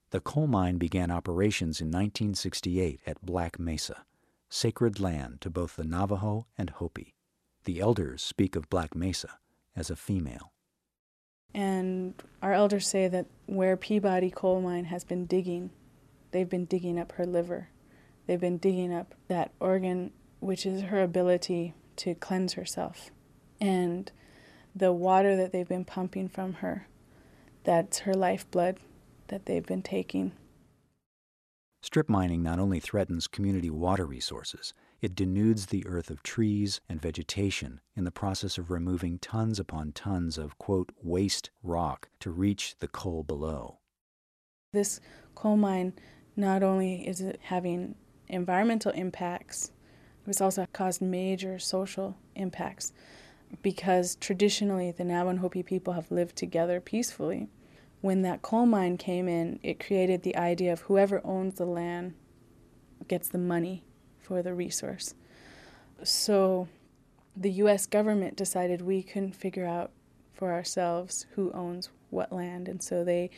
The 0.09 0.19
coal 0.19 0.47
mine 0.47 0.77
began 0.77 1.09
operations 1.09 1.81
in 1.81 1.87
1968 1.87 2.99
at 3.07 3.25
Black 3.25 3.59
Mesa, 3.59 4.05
sacred 4.49 4.99
land 4.99 5.41
to 5.41 5.49
both 5.49 5.75
the 5.75 5.83
Navajo 5.83 6.45
and 6.57 6.69
Hopi. 6.69 7.15
The 7.63 7.79
elders 7.79 8.21
speak 8.21 8.55
of 8.55 8.69
Black 8.69 8.95
Mesa 8.95 9.39
as 9.75 9.89
a 9.89 9.95
female. 9.95 10.52
And 11.53 12.13
our 12.41 12.53
elders 12.53 12.87
say 12.87 13.07
that 13.07 13.27
where 13.45 13.77
Peabody 13.77 14.31
coal 14.31 14.61
mine 14.61 14.85
has 14.85 15.03
been 15.03 15.25
digging, 15.25 15.71
they've 16.31 16.49
been 16.49 16.65
digging 16.65 16.99
up 16.99 17.13
her 17.13 17.25
liver. 17.25 17.69
They've 18.25 18.39
been 18.39 18.57
digging 18.57 18.93
up 18.93 19.13
that 19.27 19.51
organ, 19.59 20.11
which 20.39 20.65
is 20.65 20.83
her 20.83 21.03
ability 21.03 21.73
to 21.97 22.15
cleanse 22.15 22.53
herself. 22.53 23.11
And 23.61 24.11
the 24.75 24.91
water 24.91 25.35
that 25.35 25.51
they've 25.51 25.67
been 25.67 25.85
pumping 25.85 26.29
from 26.29 26.53
her, 26.55 26.87
that's 27.63 27.99
her 27.99 28.13
lifeblood 28.13 28.77
that 29.27 29.45
they've 29.45 29.65
been 29.65 29.83
taking. 29.83 30.31
Strip 31.81 32.09
mining 32.09 32.41
not 32.41 32.59
only 32.59 32.79
threatens 32.79 33.27
community 33.27 33.69
water 33.69 34.05
resources, 34.05 34.73
it 35.03 35.15
denudes 35.15 35.67
the 35.67 35.85
earth 35.85 36.09
of 36.09 36.23
trees 36.23 36.79
and 36.87 37.01
vegetation 37.01 37.81
in 37.93 38.05
the 38.05 38.11
process 38.11 38.57
of 38.57 38.71
removing 38.71 39.19
tons 39.19 39.59
upon 39.59 39.91
tons 39.91 40.37
of, 40.37 40.57
quote, 40.57 40.93
waste 41.03 41.49
rock 41.61 42.07
to 42.21 42.31
reach 42.31 42.77
the 42.79 42.87
coal 42.87 43.21
below. 43.21 43.79
This 44.71 45.01
coal 45.35 45.57
mine 45.57 45.91
not 46.37 46.63
only 46.63 47.05
is 47.05 47.19
it 47.19 47.37
having 47.43 47.95
environmental 48.29 48.93
impacts, 48.93 49.73
it's 50.25 50.39
also 50.39 50.65
caused 50.71 51.01
major 51.01 51.59
social 51.59 52.15
impacts 52.35 52.93
because 53.61 54.15
traditionally 54.15 54.91
the 54.91 55.03
Navajo 55.03 55.49
people 55.49 55.95
have 55.95 56.11
lived 56.11 56.37
together 56.37 56.79
peacefully. 56.79 57.49
When 57.99 58.21
that 58.21 58.41
coal 58.41 58.65
mine 58.65 58.95
came 58.95 59.27
in, 59.27 59.59
it 59.63 59.85
created 59.85 60.23
the 60.23 60.37
idea 60.37 60.71
of 60.71 60.79
whoever 60.81 61.19
owns 61.25 61.55
the 61.55 61.65
land 61.65 62.13
gets 63.09 63.27
the 63.27 63.37
money 63.37 63.83
for 64.23 64.41
the 64.41 64.53
resource. 64.53 65.13
So 66.03 66.67
the 67.35 67.51
US 67.51 67.85
government 67.85 68.35
decided 68.35 68.81
we 68.81 69.03
couldn't 69.03 69.35
figure 69.35 69.65
out 69.65 69.91
for 70.33 70.51
ourselves 70.51 71.27
who 71.35 71.51
owns 71.51 71.89
what 72.09 72.31
land, 72.31 72.67
and 72.67 72.81
so 72.81 73.03
they 73.03 73.29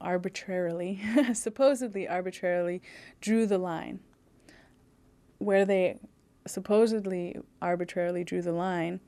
arbitrarily, 0.00 1.00
supposedly 1.32 2.08
arbitrarily, 2.08 2.82
drew 3.20 3.46
the 3.46 3.58
line. 3.58 4.00
Where 5.38 5.64
they 5.64 5.98
supposedly 6.46 7.36
arbitrarily 7.60 8.24
drew 8.24 8.42
the 8.42 8.52
line 8.52 9.00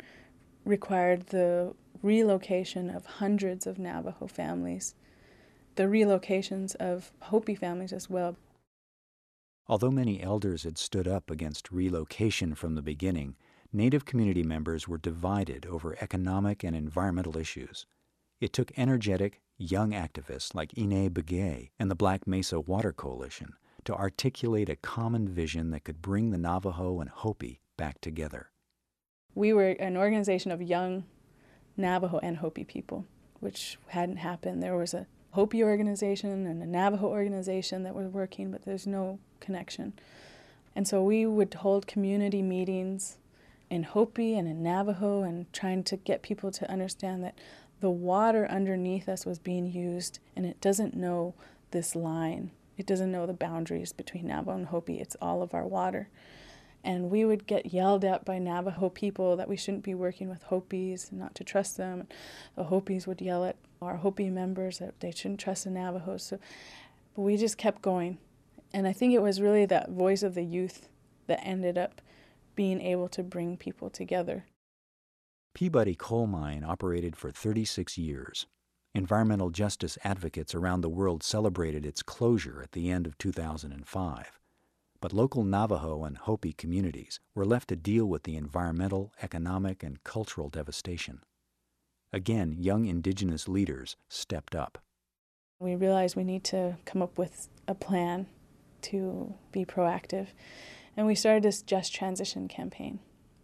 required 0.64 1.28
the 1.28 1.75
relocation 2.02 2.90
of 2.90 3.07
hundreds 3.07 3.66
of 3.66 3.78
Navajo 3.78 4.26
families, 4.26 4.95
the 5.76 5.85
relocations 5.85 6.75
of 6.76 7.12
Hopi 7.23 7.54
families 7.54 7.93
as 7.93 8.09
well. 8.09 8.37
Although 9.66 9.90
many 9.90 10.23
elders 10.23 10.64
had 10.64 10.78
stood 10.78 11.09
up 11.09 11.30
against 11.30 11.73
relocation 11.73 12.54
from 12.54 12.75
the 12.75 12.83
beginning, 12.83 13.37
Native 13.76 14.04
community 14.04 14.44
members 14.44 14.87
were 14.87 14.99
divided 14.99 15.66
over 15.66 15.97
economic 16.00 16.62
and 16.62 16.76
environmental 16.76 17.37
issues. 17.37 17.87
It 18.40 18.52
took 18.52 18.71
energetic, 18.78 19.40
young 19.59 19.90
activists 19.90 20.54
like 20.54 20.71
Enei 20.75 21.11
Begaye 21.11 21.71
and 21.76 21.90
the 21.90 21.97
Black 21.97 22.25
Mesa 22.25 22.61
Water 22.61 22.92
Coalition 22.92 23.54
to 23.83 23.92
articulate 23.92 24.68
a 24.68 24.76
common 24.76 25.28
vision 25.28 25.71
that 25.71 25.83
could 25.83 26.00
bring 26.00 26.30
the 26.30 26.38
Navajo 26.38 27.00
and 27.00 27.11
Hopi 27.11 27.62
back 27.76 28.00
together. 28.00 28.50
We 29.35 29.52
were 29.52 29.71
an 29.71 29.97
organization 29.97 30.52
of 30.52 30.62
young 30.62 31.02
Navajo 31.76 32.21
and 32.23 32.37
Hopi 32.37 32.62
people, 32.62 33.06
which 33.40 33.76
hadn't 33.88 34.18
happened. 34.18 34.62
There 34.62 34.76
was 34.76 34.94
a 34.94 35.09
Hopi 35.33 35.64
organization 35.64 36.47
and 36.47 36.62
a 36.62 36.66
Navajo 36.66 37.09
organization 37.09 37.83
that 37.83 37.97
were 37.97 38.09
working, 38.09 38.52
but 38.52 38.64
there's 38.64 38.87
no 38.87 39.18
connection. 39.44 39.92
And 40.74 40.88
so 40.88 41.02
we 41.02 41.26
would 41.26 41.54
hold 41.54 41.86
community 41.86 42.42
meetings 42.42 43.18
in 43.70 43.84
Hopi 43.84 44.36
and 44.36 44.48
in 44.48 44.62
Navajo 44.62 45.22
and 45.22 45.52
trying 45.52 45.84
to 45.84 45.96
get 45.96 46.22
people 46.22 46.50
to 46.52 46.70
understand 46.70 47.22
that 47.24 47.38
the 47.80 47.90
water 47.90 48.46
underneath 48.50 49.08
us 49.08 49.26
was 49.26 49.38
being 49.38 49.70
used 49.70 50.18
and 50.34 50.46
it 50.46 50.60
doesn't 50.60 50.94
know 50.94 51.34
this 51.70 51.94
line. 51.94 52.50
It 52.76 52.86
doesn't 52.86 53.12
know 53.12 53.26
the 53.26 53.32
boundaries 53.32 53.92
between 53.92 54.26
Navajo 54.26 54.56
and 54.56 54.66
Hopi. 54.66 55.00
It's 55.00 55.16
all 55.20 55.42
of 55.42 55.54
our 55.54 55.66
water. 55.66 56.08
And 56.82 57.10
we 57.10 57.24
would 57.24 57.46
get 57.46 57.72
yelled 57.72 58.04
at 58.04 58.24
by 58.24 58.38
Navajo 58.38 58.90
people 58.90 59.36
that 59.36 59.48
we 59.48 59.56
shouldn't 59.56 59.84
be 59.84 59.94
working 59.94 60.28
with 60.28 60.42
Hopis, 60.44 61.10
and 61.10 61.18
not 61.18 61.34
to 61.36 61.44
trust 61.44 61.78
them. 61.78 62.06
The 62.56 62.64
Hopis 62.64 63.06
would 63.06 63.22
yell 63.22 63.44
at 63.44 63.56
our 63.80 63.96
Hopi 63.96 64.28
members 64.28 64.78
that 64.78 65.00
they 65.00 65.10
shouldn't 65.10 65.40
trust 65.40 65.64
the 65.64 65.70
Navajos. 65.70 66.24
So, 66.24 66.38
but 67.14 67.22
we 67.22 67.36
just 67.36 67.56
kept 67.56 67.80
going. 67.80 68.18
And 68.75 68.87
I 68.87 68.93
think 68.93 69.14
it 69.14 69.23
was 69.23 69.40
really 69.40 69.64
that 69.66 69.90
voice 69.90 70.23
of 70.23 70.35
the 70.35 70.45
youth 70.45 70.90
that 71.28 71.40
ended 71.43 71.78
up 71.78 72.02
being 72.54 72.81
able 72.83 73.09
to 73.09 73.23
bring 73.23 73.57
people 73.57 73.88
together. 73.88 74.45
Peabody 75.54 75.95
Coal 75.95 76.26
Mine 76.26 76.62
operated 76.62 77.16
for 77.16 77.31
36 77.31 77.97
years. 77.97 78.47
Environmental 78.95 79.49
justice 79.49 79.97
advocates 80.04 80.54
around 80.54 80.83
the 80.83 80.90
world 80.90 81.23
celebrated 81.23 81.87
its 81.87 82.02
closure 82.02 82.61
at 82.62 82.73
the 82.73 82.90
end 82.90 83.07
of 83.07 83.16
2005 83.16 84.40
but 85.04 85.12
local 85.12 85.45
Navajo 85.45 86.04
and 86.04 86.16
Hopi 86.16 86.54
communities 86.54 87.21
were 87.35 87.45
left 87.45 87.69
to 87.69 87.76
deal 87.76 88.07
with 88.07 88.23
the 88.23 88.38
environmental, 88.38 89.12
economic, 89.23 89.83
and 89.83 90.02
cultural 90.02 90.49
devastation. 90.49 91.21
Again, 92.11 92.57
young 92.59 92.87
indigenous 92.87 93.47
leaders 93.47 93.97
stepped 94.09 94.54
up. 94.54 94.78
We 95.61 95.75
realized 95.75 96.16
we 96.16 96.25
need 96.25 96.43
to 96.45 96.78
come 96.87 97.02
up 97.02 97.19
with 97.19 97.49
a 97.69 97.75
plan 97.75 98.28
to 98.85 99.35
be 99.53 99.64
proactive, 99.64 100.29
and 100.97 101.07
we 101.07 101.14
started 101.14 101.43
this 101.43 101.62
Just 101.62 101.95
Transition 101.95 102.49
campaign. 102.49 103.00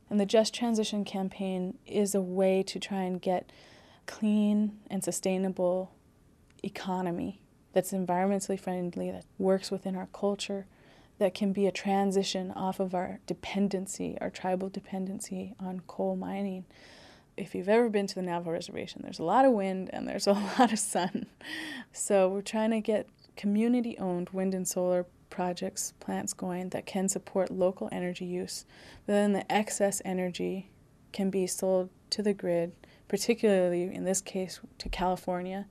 And 0.09 0.19
the 0.19 0.27
Just 0.27 0.55
Transition 0.55 1.05
campaign 1.05 1.79
is 1.87 2.15
a 2.15 2.21
way 2.21 2.63
to 2.65 2.79
try 2.79 3.03
and 3.03 3.21
get 3.21 3.51
clean 4.07 4.79
and 4.91 5.05
sustainable 5.05 5.93
economy 6.65 7.41
that's 7.73 7.93
environmentally 7.93 8.59
friendly, 8.59 9.11
that 9.11 9.25
works 9.39 9.71
within 9.71 9.95
our 9.95 10.09
culture, 10.13 10.67
that 11.19 11.35
can 11.35 11.53
be 11.53 11.67
a 11.67 11.73
transition 11.73 12.51
off 12.53 12.81
of 12.81 12.95
our 12.95 13.21
dependency, 13.27 14.17
our 14.21 14.31
tribal 14.31 14.69
dependency 14.69 15.55
on 15.61 15.81
coal 15.87 16.17
mining. 16.17 16.65
if 17.37 17.55
you've 17.55 17.69
ever 17.69 17.89
been 17.89 18.07
to 18.07 18.15
the 18.15 18.23
Navajo 18.23 18.51
reservation, 18.51 19.01
there's 19.03 19.19
a 19.19 19.25
lot 19.25 19.45
of 19.45 19.53
wind 19.53 19.89
and 19.93 20.07
there's 20.07 20.27
a 20.27 20.33
lot 20.59 20.73
of 20.73 20.79
sun. 20.79 21.27
So 21.93 22.29
we're 22.29 22.43
trying 22.43 22.71
to 22.73 22.81
get 22.81 23.09
community 23.37 23.97
owned 23.99 24.31
wind 24.31 24.55
and 24.55 24.67
solar 24.67 25.07
projects, 25.31 25.95
plants 26.01 26.33
going 26.33 26.71
that 26.71 26.87
can 26.87 27.09
support 27.09 27.51
local 27.51 27.89
energy 27.91 28.25
use. 28.25 28.67
But 29.07 29.15
then 29.15 29.33
the 29.33 29.51
excess 29.51 30.03
energy 30.05 30.71
can 31.13 31.31
be 31.31 31.47
sold 31.47 31.91
to 32.11 32.23
the 32.23 32.35
grid, 32.35 32.73
particularly 33.09 33.85
in 33.85 34.05
this 34.05 34.21
case 34.21 34.61
to 34.79 34.89
California. 34.89 35.67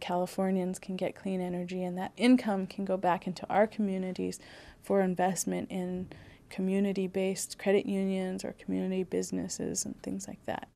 Californians 0.00 0.78
can 0.78 0.96
get 0.96 1.16
clean 1.16 1.40
energy, 1.40 1.82
and 1.82 1.98
that 1.98 2.12
income 2.16 2.66
can 2.66 2.84
go 2.84 2.96
back 2.96 3.26
into 3.26 3.48
our 3.48 3.66
communities 3.66 4.38
for 4.82 5.00
investment 5.00 5.70
in 5.70 6.08
community 6.50 7.06
based 7.06 7.58
credit 7.58 7.86
unions 7.86 8.44
or 8.44 8.52
community 8.52 9.02
businesses 9.02 9.84
and 9.84 10.00
things 10.02 10.26
like 10.28 10.44
that. 10.46 10.68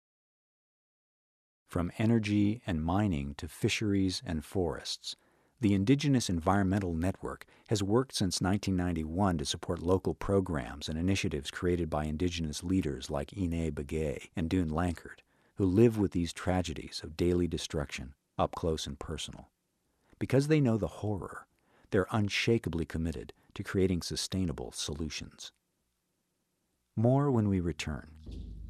From 1.68 1.90
energy 1.98 2.60
and 2.66 2.84
mining 2.84 3.34
to 3.38 3.48
fisheries 3.48 4.22
and 4.26 4.44
forests, 4.44 5.16
the 5.62 5.74
Indigenous 5.74 6.28
Environmental 6.28 6.92
Network 6.92 7.46
has 7.68 7.84
worked 7.84 8.16
since 8.16 8.40
1991 8.40 9.38
to 9.38 9.44
support 9.44 9.80
local 9.80 10.12
programs 10.12 10.88
and 10.88 10.98
initiatives 10.98 11.52
created 11.52 11.88
by 11.88 12.04
Indigenous 12.04 12.64
leaders 12.64 13.10
like 13.10 13.30
Enei 13.30 13.70
Begaye 13.70 14.28
and 14.34 14.50
Dune 14.50 14.70
Lankard, 14.70 15.22
who 15.54 15.64
live 15.64 15.96
with 15.96 16.10
these 16.10 16.32
tragedies 16.32 17.00
of 17.04 17.16
daily 17.16 17.46
destruction 17.46 18.14
up 18.36 18.56
close 18.56 18.88
and 18.88 18.98
personal. 18.98 19.50
Because 20.18 20.48
they 20.48 20.60
know 20.60 20.76
the 20.76 20.88
horror, 20.88 21.46
they're 21.92 22.08
unshakably 22.10 22.84
committed 22.84 23.32
to 23.54 23.62
creating 23.62 24.02
sustainable 24.02 24.72
solutions. 24.72 25.52
More 26.96 27.30
when 27.30 27.48
we 27.48 27.60
return. 27.60 28.08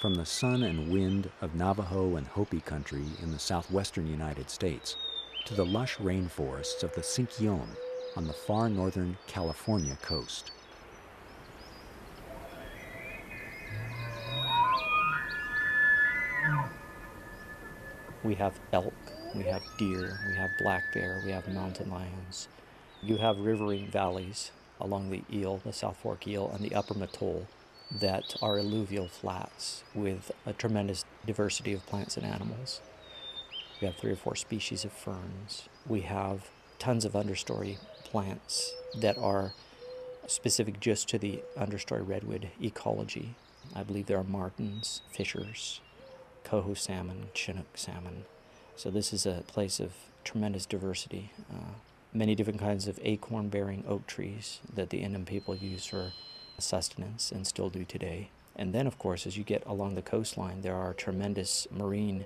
From 0.00 0.14
the 0.16 0.26
sun 0.26 0.64
and 0.64 0.92
wind 0.92 1.30
of 1.40 1.54
Navajo 1.54 2.16
and 2.16 2.26
Hopi 2.26 2.60
country 2.60 3.04
in 3.22 3.30
the 3.30 3.38
southwestern 3.38 4.06
United 4.06 4.50
States 4.50 4.96
to 5.46 5.54
the 5.54 5.64
lush 5.64 5.96
rainforests 5.96 6.82
of 6.82 6.94
the 6.94 7.00
Sinkyone 7.00 7.74
on 8.14 8.26
the 8.26 8.34
far 8.34 8.68
northern 8.68 9.16
California 9.26 9.96
coast. 10.02 10.50
We 18.24 18.34
have 18.36 18.58
elk, 18.72 18.94
we 19.34 19.42
have 19.44 19.62
deer, 19.76 20.18
we 20.26 20.34
have 20.36 20.50
black 20.58 20.82
bear, 20.94 21.20
we 21.26 21.32
have 21.32 21.46
mountain 21.46 21.90
lions. 21.90 22.48
You 23.02 23.18
have 23.18 23.38
riverine 23.38 23.90
valleys 23.90 24.50
along 24.80 25.10
the 25.10 25.22
Eel, 25.30 25.60
the 25.62 25.74
South 25.74 25.98
Fork 25.98 26.26
Eel, 26.26 26.50
and 26.54 26.64
the 26.64 26.74
Upper 26.74 26.94
Mattole 26.94 27.46
that 28.00 28.34
are 28.40 28.58
alluvial 28.58 29.08
flats 29.08 29.84
with 29.94 30.32
a 30.46 30.54
tremendous 30.54 31.04
diversity 31.26 31.74
of 31.74 31.84
plants 31.84 32.16
and 32.16 32.24
animals. 32.24 32.80
We 33.80 33.86
have 33.88 33.96
three 33.96 34.12
or 34.12 34.16
four 34.16 34.36
species 34.36 34.86
of 34.86 34.92
ferns. 34.92 35.68
We 35.86 36.00
have 36.00 36.48
tons 36.78 37.04
of 37.04 37.12
understory 37.12 37.76
plants 38.04 38.74
that 38.96 39.18
are 39.18 39.52
specific 40.26 40.80
just 40.80 41.10
to 41.10 41.18
the 41.18 41.42
understory 41.58 42.06
redwood 42.06 42.48
ecology. 42.62 43.34
I 43.76 43.82
believe 43.82 44.06
there 44.06 44.18
are 44.18 44.24
martens, 44.24 45.02
fishers, 45.10 45.82
coho 46.44 46.74
salmon, 46.74 47.28
chinook 47.34 47.76
salmon. 47.76 48.24
So 48.76 48.90
this 48.90 49.12
is 49.12 49.26
a 49.26 49.42
place 49.46 49.80
of 49.80 49.92
tremendous 50.22 50.66
diversity. 50.66 51.30
Uh, 51.50 51.74
many 52.12 52.34
different 52.34 52.60
kinds 52.60 52.86
of 52.86 53.00
acorn-bearing 53.02 53.84
oak 53.88 54.06
trees 54.06 54.60
that 54.72 54.90
the 54.90 54.98
Indian 54.98 55.24
people 55.24 55.56
use 55.56 55.86
for 55.86 56.12
sustenance 56.58 57.32
and 57.32 57.46
still 57.46 57.68
do 57.68 57.84
today. 57.84 58.30
And 58.56 58.72
then, 58.72 58.86
of 58.86 58.98
course, 58.98 59.26
as 59.26 59.36
you 59.36 59.42
get 59.42 59.66
along 59.66 59.94
the 59.94 60.02
coastline, 60.02 60.62
there 60.62 60.76
are 60.76 60.94
tremendous 60.94 61.66
marine 61.72 62.24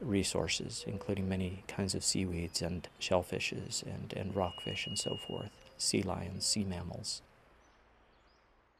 resources, 0.00 0.84
including 0.86 1.28
many 1.28 1.62
kinds 1.68 1.94
of 1.94 2.04
seaweeds 2.04 2.62
and 2.62 2.88
shellfishes 3.00 3.82
and, 3.82 4.12
and 4.16 4.34
rockfish 4.34 4.86
and 4.86 4.98
so 4.98 5.16
forth, 5.16 5.50
sea 5.76 6.02
lions, 6.02 6.44
sea 6.46 6.64
mammals. 6.64 7.22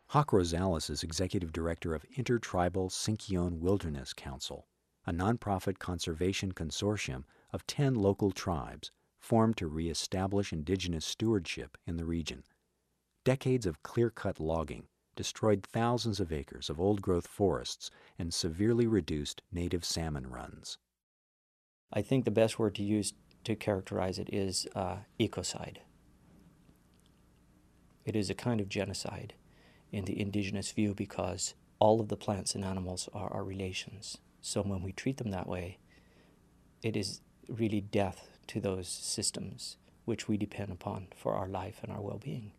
Hawk 0.09 0.31
Rosales 0.31 0.91
is 0.91 1.03
executive 1.03 1.53
director 1.53 1.95
of 1.95 2.05
Intertribal 2.17 2.89
Sinkyone 2.89 3.61
Wilderness 3.61 4.13
Council 4.13 4.65
a 5.09 5.11
nonprofit 5.11 5.79
conservation 5.79 6.53
consortium 6.53 7.25
of 7.51 7.67
10 7.67 7.95
local 7.95 8.31
tribes 8.31 8.91
formed 9.19 9.57
to 9.57 9.67
reestablish 9.67 10.53
indigenous 10.53 11.07
stewardship 11.07 11.79
in 11.87 11.97
the 11.97 12.05
region. 12.05 12.45
Decades 13.25 13.65
of 13.65 13.83
clear 13.83 14.11
cut 14.11 14.39
logging 14.39 14.87
destroyed 15.17 15.65
thousands 15.65 16.21
of 16.21 16.31
acres 16.31 16.69
of 16.69 16.79
old 16.79 17.01
growth 17.01 17.27
forests 17.27 17.91
and 18.19 18.35
severely 18.35 18.87
reduced 18.87 19.41
native 19.51 19.83
salmon 19.83 20.27
runs. 20.27 20.77
I 21.91 22.03
think 22.03 22.27
the 22.27 22.31
best 22.31 22.59
word 22.59 22.75
to 22.75 22.83
use 22.83 23.15
to 23.45 23.57
characterize 23.57 24.19
it 24.19 24.29
is 24.31 24.69
uh, 24.77 24.97
ecocide. 25.19 25.79
It 28.05 28.15
is 28.15 28.29
a 28.29 28.35
kind 28.35 28.61
of 28.61 28.69
genocide 28.69 29.33
in 29.91 30.05
the 30.05 30.21
indigenous 30.21 30.71
view 30.71 30.93
because 30.93 31.55
all 31.79 31.99
of 31.99 32.09
the 32.09 32.17
plants 32.19 32.55
and 32.55 32.63
animals 32.63 33.09
are 33.15 33.33
our 33.33 33.43
relations. 33.43 34.19
So 34.41 34.63
when 34.63 34.83
we 34.83 34.93
treat 34.93 35.17
them 35.17 35.31
that 35.31 35.49
way, 35.49 35.79
it 36.83 36.97
is 36.97 37.21
really 37.49 37.81
death 37.81 38.29
to 38.49 38.61
those 38.61 38.89
systems 38.89 39.77
which 40.05 40.27
we 40.27 40.37
depend 40.37 40.73
upon 40.73 41.09
for 41.15 41.35
our 41.35 41.49
life 41.49 41.81
and 41.83 41.93
our 41.93 42.01
well 42.01 42.19
being. 42.19 42.53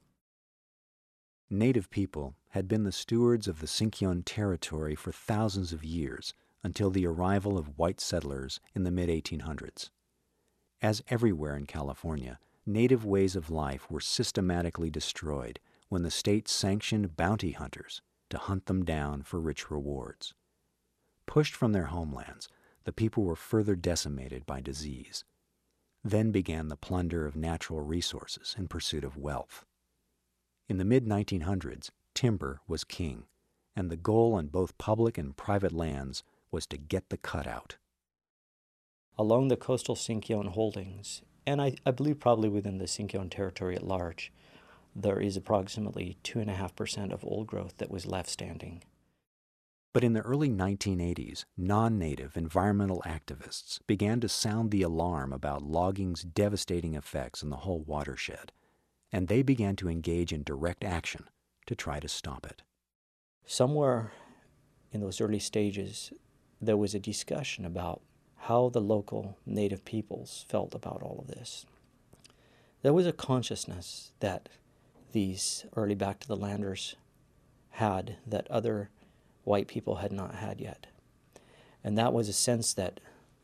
Native 1.49 1.89
people 1.89 2.35
had 2.49 2.67
been 2.67 2.83
the 2.83 2.91
stewards 2.91 3.47
of 3.47 3.59
the 3.59 3.65
Sinkyone 3.65 4.21
territory 4.23 4.93
for 4.93 5.11
thousands 5.11 5.73
of 5.73 5.83
years 5.83 6.35
until 6.63 6.91
the 6.91 7.07
arrival 7.07 7.57
of 7.57 7.77
white 7.77 7.99
settlers 7.99 8.59
in 8.75 8.83
the 8.83 8.91
mid 8.91 9.09
1800s. 9.09 9.89
As 10.81 11.03
everywhere 11.09 11.55
in 11.55 11.65
California, 11.65 12.39
native 12.65 13.03
ways 13.03 13.35
of 13.35 13.49
life 13.49 13.89
were 13.89 13.99
systematically 13.99 14.91
destroyed 14.91 15.59
when 15.87 16.03
the 16.03 16.11
state 16.11 16.47
sanctioned 16.47 17.17
bounty 17.17 17.51
hunters 17.51 18.01
to 18.29 18.37
hunt 18.37 18.67
them 18.67 18.85
down 18.85 19.23
for 19.23 19.39
rich 19.39 19.71
rewards. 19.71 20.35
Pushed 21.29 21.53
from 21.53 21.73
their 21.73 21.85
homelands, 21.85 22.49
the 22.85 22.91
people 22.91 23.21
were 23.21 23.35
further 23.35 23.75
decimated 23.75 24.47
by 24.47 24.61
disease. 24.61 25.25
Then 26.03 26.31
began 26.31 26.69
the 26.69 26.75
plunder 26.75 27.27
of 27.27 27.35
natural 27.35 27.81
resources 27.81 28.55
in 28.57 28.67
pursuit 28.67 29.03
of 29.03 29.15
wealth. 29.15 29.63
In 30.67 30.79
the 30.79 30.85
mid 30.85 31.05
1900s, 31.05 31.91
timber 32.15 32.61
was 32.67 32.83
king, 32.83 33.25
and 33.75 33.91
the 33.91 33.95
goal 33.95 34.33
on 34.33 34.47
both 34.47 34.79
public 34.79 35.19
and 35.19 35.37
private 35.37 35.71
lands 35.71 36.23
was 36.49 36.65
to 36.65 36.77
get 36.77 37.09
the 37.09 37.17
cut 37.17 37.45
out. 37.45 37.77
Along 39.15 39.49
the 39.49 39.55
coastal 39.55 39.95
Sinkyone 39.95 40.53
holdings, 40.53 41.21
and 41.45 41.61
I, 41.61 41.75
I 41.85 41.91
believe 41.91 42.19
probably 42.19 42.49
within 42.49 42.79
the 42.79 42.85
Sinkyone 42.85 43.29
territory 43.29 43.75
at 43.75 43.85
large, 43.85 44.33
there 44.95 45.19
is 45.19 45.37
approximately 45.37 46.17
2.5% 46.23 47.13
of 47.13 47.23
old 47.23 47.45
growth 47.45 47.77
that 47.77 47.91
was 47.91 48.07
left 48.07 48.31
standing. 48.31 48.81
But 49.91 50.03
in 50.03 50.13
the 50.13 50.21
early 50.21 50.49
1980s, 50.49 51.45
non 51.57 51.97
native 51.97 52.37
environmental 52.37 53.01
activists 53.07 53.79
began 53.87 54.19
to 54.19 54.29
sound 54.29 54.69
the 54.69 54.83
alarm 54.83 55.33
about 55.33 55.63
logging's 55.63 56.21
devastating 56.21 56.93
effects 56.93 57.41
on 57.41 57.49
the 57.49 57.57
whole 57.57 57.81
watershed, 57.81 58.51
and 59.11 59.27
they 59.27 59.41
began 59.41 59.75
to 59.77 59.89
engage 59.89 60.31
in 60.31 60.43
direct 60.43 60.83
action 60.83 61.25
to 61.65 61.75
try 61.75 61.99
to 61.99 62.07
stop 62.07 62.45
it. 62.45 62.61
Somewhere 63.45 64.11
in 64.91 65.01
those 65.01 65.19
early 65.19 65.39
stages, 65.39 66.13
there 66.61 66.77
was 66.77 66.93
a 66.93 66.99
discussion 66.99 67.65
about 67.65 68.01
how 68.41 68.69
the 68.69 68.81
local 68.81 69.37
native 69.45 69.83
peoples 69.85 70.45
felt 70.47 70.75
about 70.75 71.01
all 71.01 71.19
of 71.19 71.27
this. 71.27 71.65
There 72.83 72.93
was 72.93 73.07
a 73.07 73.11
consciousness 73.11 74.11
that 74.19 74.49
these 75.13 75.65
early 75.75 75.95
back 75.95 76.19
to 76.19 76.27
the 76.27 76.37
landers 76.37 76.95
had 77.71 78.17
that 78.25 78.49
other 78.51 78.89
white 79.43 79.67
people 79.67 79.95
had 79.95 80.11
not 80.11 80.35
had 80.35 80.59
yet. 80.59 80.87
And 81.83 81.97
that 81.97 82.13
was 82.13 82.29
a 82.29 82.33
sense 82.33 82.73
that 82.73 82.99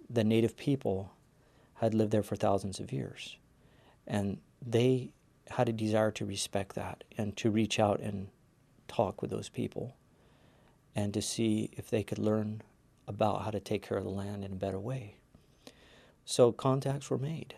the 0.10 0.23
native 0.23 0.58
people 0.58 1.13
had 1.75 1.93
lived 1.93 2.12
there 2.12 2.23
for 2.23 2.36
thousands 2.36 2.79
of 2.79 2.91
years. 2.91 3.38
And 4.05 4.39
they 4.65 5.12
had 5.49 5.69
a 5.69 5.73
desire 5.73 6.12
to 6.12 6.25
respect 6.25 6.75
that 6.75 7.03
and 7.17 7.36
to 7.38 7.51
reach 7.51 7.79
out 7.79 7.99
and 7.99 8.27
talk 8.88 9.21
with 9.21 9.31
those 9.31 9.49
people 9.49 9.95
and 10.95 11.13
to 11.13 11.21
see 11.21 11.69
if 11.73 11.89
they 11.89 12.03
could 12.03 12.19
learn 12.19 12.62
about 13.08 13.43
how 13.43 13.51
to 13.51 13.60
take 13.60 13.88
care 13.88 13.97
of 13.97 14.03
the 14.03 14.10
land 14.10 14.43
in 14.43 14.53
a 14.53 14.55
better 14.55 14.79
way. 14.79 15.15
So 16.23 16.51
contacts 16.51 17.10
were 17.10 17.19
made, 17.19 17.53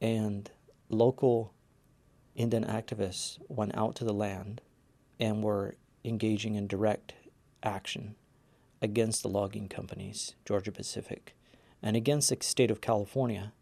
and 0.00 0.50
local 0.90 1.54
Indian 2.34 2.64
activists 2.64 3.38
went 3.48 3.74
out 3.74 3.94
to 3.96 4.04
the 4.04 4.12
land 4.12 4.60
and 5.18 5.42
were 5.42 5.76
engaging 6.04 6.56
in 6.56 6.66
direct 6.66 7.14
action 7.62 8.16
against 8.82 9.22
the 9.22 9.28
logging 9.28 9.68
companies, 9.68 10.34
Georgia 10.44 10.72
Pacific, 10.72 11.36
and 11.82 11.96
against 11.96 12.30
the 12.30 12.36
state 12.40 12.70
of 12.70 12.80
California. 12.80 13.52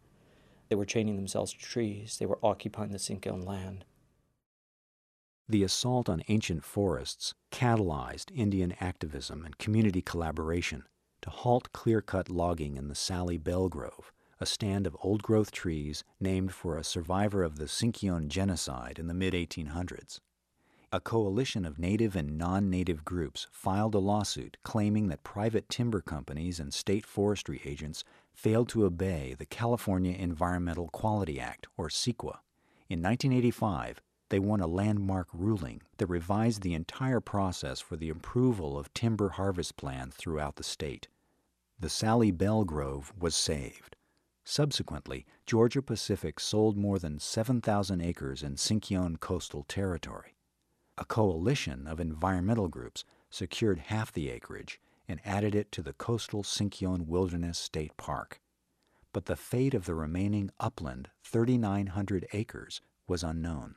They 0.69 0.75
were 0.75 0.85
chaining 0.85 1.15
themselves 1.15 1.53
to 1.53 1.59
trees, 1.59 2.17
they 2.17 2.25
were 2.25 2.39
occupying 2.43 2.91
the 2.91 2.99
Sinkyone 2.99 3.45
land. 3.45 3.85
The 5.47 5.63
assault 5.63 6.09
on 6.09 6.21
ancient 6.27 6.63
forests 6.63 7.33
catalyzed 7.51 8.31
Indian 8.35 8.75
activism 8.79 9.43
and 9.43 9.57
community 9.57 10.01
collaboration 10.01 10.83
to 11.21 11.31
halt 11.31 11.73
clear 11.73 12.01
cut 12.01 12.29
logging 12.29 12.77
in 12.77 12.87
the 12.87 12.95
Sally 12.95 13.37
Bell 13.37 13.67
Grove, 13.67 14.13
a 14.39 14.45
stand 14.45 14.85
of 14.85 14.95
old 15.01 15.23
growth 15.23 15.51
trees 15.51 16.03
named 16.19 16.53
for 16.53 16.77
a 16.77 16.83
survivor 16.83 17.43
of 17.43 17.57
the 17.57 17.65
Sinkyone 17.65 18.27
genocide 18.27 18.99
in 18.99 19.07
the 19.07 19.13
mid 19.13 19.33
1800s 19.33 20.19
a 20.91 20.99
coalition 20.99 21.65
of 21.65 21.77
native 21.77 22.15
and 22.15 22.35
non 22.35 22.67
native 22.67 23.05
groups 23.05 23.45
filed 23.51 23.93
a 23.93 23.99
lawsuit 23.99 24.57
claiming 24.63 25.07
that 25.07 25.23
private 25.23 25.69
timber 25.69 26.01
companies 26.01 26.59
and 26.59 26.73
state 26.73 27.05
forestry 27.05 27.61
agents 27.63 28.03
failed 28.33 28.67
to 28.69 28.85
obey 28.85 29.35
the 29.37 29.45
California 29.45 30.15
Environmental 30.17 30.87
Quality 30.89 31.39
Act, 31.39 31.67
or 31.77 31.89
CEQA. 31.89 32.39
In 32.89 33.03
1985, 33.03 34.01
they 34.29 34.39
won 34.39 34.61
a 34.61 34.67
landmark 34.67 35.27
ruling 35.31 35.83
that 35.97 36.07
revised 36.07 36.63
the 36.63 36.73
entire 36.73 37.19
process 37.19 37.79
for 37.79 37.95
the 37.95 38.09
approval 38.09 38.75
of 38.77 38.91
timber 38.95 39.29
harvest 39.29 39.77
plans 39.77 40.15
throughout 40.15 40.55
the 40.55 40.63
state. 40.63 41.07
The 41.79 41.89
Sally 41.89 42.31
Bell 42.31 42.65
Grove 42.65 43.13
was 43.19 43.35
saved. 43.35 43.95
Subsequently, 44.43 45.27
Georgia 45.45 45.83
Pacific 45.83 46.39
sold 46.39 46.77
more 46.77 46.97
than 46.97 47.19
7,000 47.19 48.01
acres 48.01 48.41
in 48.41 48.55
Sinkyone 48.55 49.19
coastal 49.19 49.63
territory 49.67 50.33
a 50.99 51.05
coalition 51.05 51.87
of 51.87 51.99
environmental 51.99 52.67
groups 52.67 53.05
secured 53.29 53.79
half 53.79 54.11
the 54.11 54.29
acreage 54.29 54.79
and 55.07 55.21
added 55.25 55.55
it 55.55 55.71
to 55.71 55.81
the 55.81 55.93
coastal 55.93 56.43
Sinkyone 56.43 57.07
Wilderness 57.07 57.57
State 57.57 57.95
Park. 57.97 58.41
But 59.13 59.25
the 59.25 59.37
fate 59.37 59.73
of 59.73 59.85
the 59.85 59.95
remaining 59.95 60.51
upland 60.59 61.09
3,900 61.23 62.27
acres 62.33 62.81
was 63.07 63.23
unknown. 63.23 63.75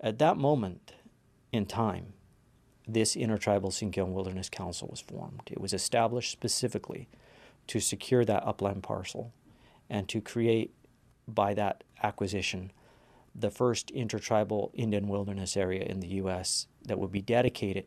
At 0.00 0.18
that 0.18 0.38
moment 0.38 0.94
in 1.52 1.66
time, 1.66 2.14
this 2.88 3.14
Intertribal 3.14 3.70
Sinkyone 3.70 4.12
Wilderness 4.12 4.48
Council 4.48 4.88
was 4.90 5.00
formed. 5.00 5.42
It 5.50 5.60
was 5.60 5.74
established 5.74 6.32
specifically 6.32 7.08
to 7.66 7.78
secure 7.78 8.24
that 8.24 8.44
upland 8.44 8.82
parcel 8.82 9.32
and 9.88 10.08
to 10.08 10.20
create, 10.20 10.74
by 11.28 11.54
that 11.54 11.84
acquisition, 12.02 12.72
the 13.34 13.50
first 13.50 13.90
intertribal 13.90 14.70
Indian 14.74 15.08
wilderness 15.08 15.56
area 15.56 15.84
in 15.84 16.00
the 16.00 16.08
U.S. 16.08 16.66
that 16.84 16.98
would 16.98 17.12
be 17.12 17.22
dedicated 17.22 17.86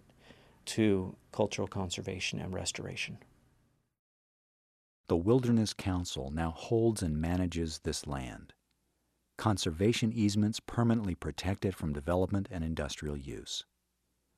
to 0.65 1.15
cultural 1.31 1.67
conservation 1.67 2.39
and 2.39 2.53
restoration. 2.53 3.17
The 5.07 5.17
Wilderness 5.17 5.73
Council 5.73 6.31
now 6.31 6.51
holds 6.51 7.03
and 7.03 7.19
manages 7.19 7.79
this 7.79 8.07
land. 8.07 8.53
Conservation 9.37 10.13
easements 10.13 10.59
permanently 10.59 11.15
protect 11.15 11.65
it 11.65 11.75
from 11.75 11.91
development 11.91 12.47
and 12.49 12.63
industrial 12.63 13.17
use. 13.17 13.65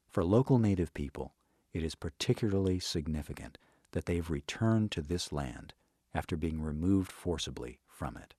For 0.10 0.24
local 0.24 0.58
Native 0.58 0.94
people, 0.94 1.36
it 1.74 1.84
is 1.84 1.94
particularly 1.94 2.80
significant 2.80 3.58
that 3.92 4.06
they've 4.06 4.30
returned 4.30 4.92
to 4.92 5.02
this 5.02 5.32
land 5.32 5.74
after 6.14 6.36
being 6.36 6.62
removed 6.62 7.12
forcibly 7.12 7.80
from 7.88 8.18
it. 8.18 8.34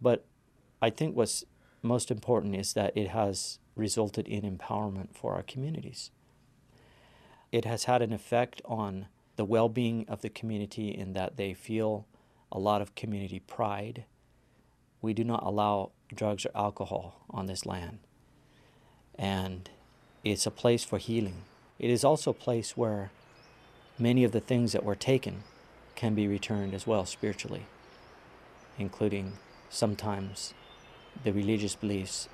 But 0.00 0.26
I 0.84 0.90
think 0.90 1.16
what's 1.16 1.46
most 1.80 2.10
important 2.10 2.54
is 2.54 2.74
that 2.74 2.94
it 2.94 3.08
has 3.08 3.58
resulted 3.74 4.28
in 4.28 4.42
empowerment 4.42 5.16
for 5.16 5.32
our 5.32 5.42
communities. 5.42 6.10
It 7.50 7.64
has 7.64 7.84
had 7.84 8.02
an 8.02 8.12
effect 8.12 8.60
on 8.66 9.06
the 9.36 9.46
well 9.46 9.70
being 9.70 10.04
of 10.10 10.20
the 10.20 10.28
community 10.28 10.88
in 10.90 11.14
that 11.14 11.38
they 11.38 11.54
feel 11.54 12.06
a 12.52 12.58
lot 12.58 12.82
of 12.82 12.94
community 12.94 13.38
pride. 13.38 14.04
We 15.00 15.14
do 15.14 15.24
not 15.24 15.42
allow 15.42 15.92
drugs 16.14 16.44
or 16.44 16.50
alcohol 16.54 17.24
on 17.30 17.46
this 17.46 17.64
land. 17.64 18.00
And 19.14 19.70
it's 20.22 20.44
a 20.44 20.50
place 20.50 20.84
for 20.84 20.98
healing. 20.98 21.44
It 21.78 21.88
is 21.88 22.04
also 22.04 22.32
a 22.32 22.34
place 22.34 22.76
where 22.76 23.10
many 23.98 24.22
of 24.22 24.32
the 24.32 24.40
things 24.40 24.72
that 24.72 24.84
were 24.84 24.94
taken 24.94 25.44
can 25.94 26.14
be 26.14 26.28
returned 26.28 26.74
as 26.74 26.86
well 26.86 27.06
spiritually, 27.06 27.64
including 28.78 29.38
sometimes 29.70 30.52
the 31.22 31.32
religious 31.32 31.74
beliefs 31.74 32.28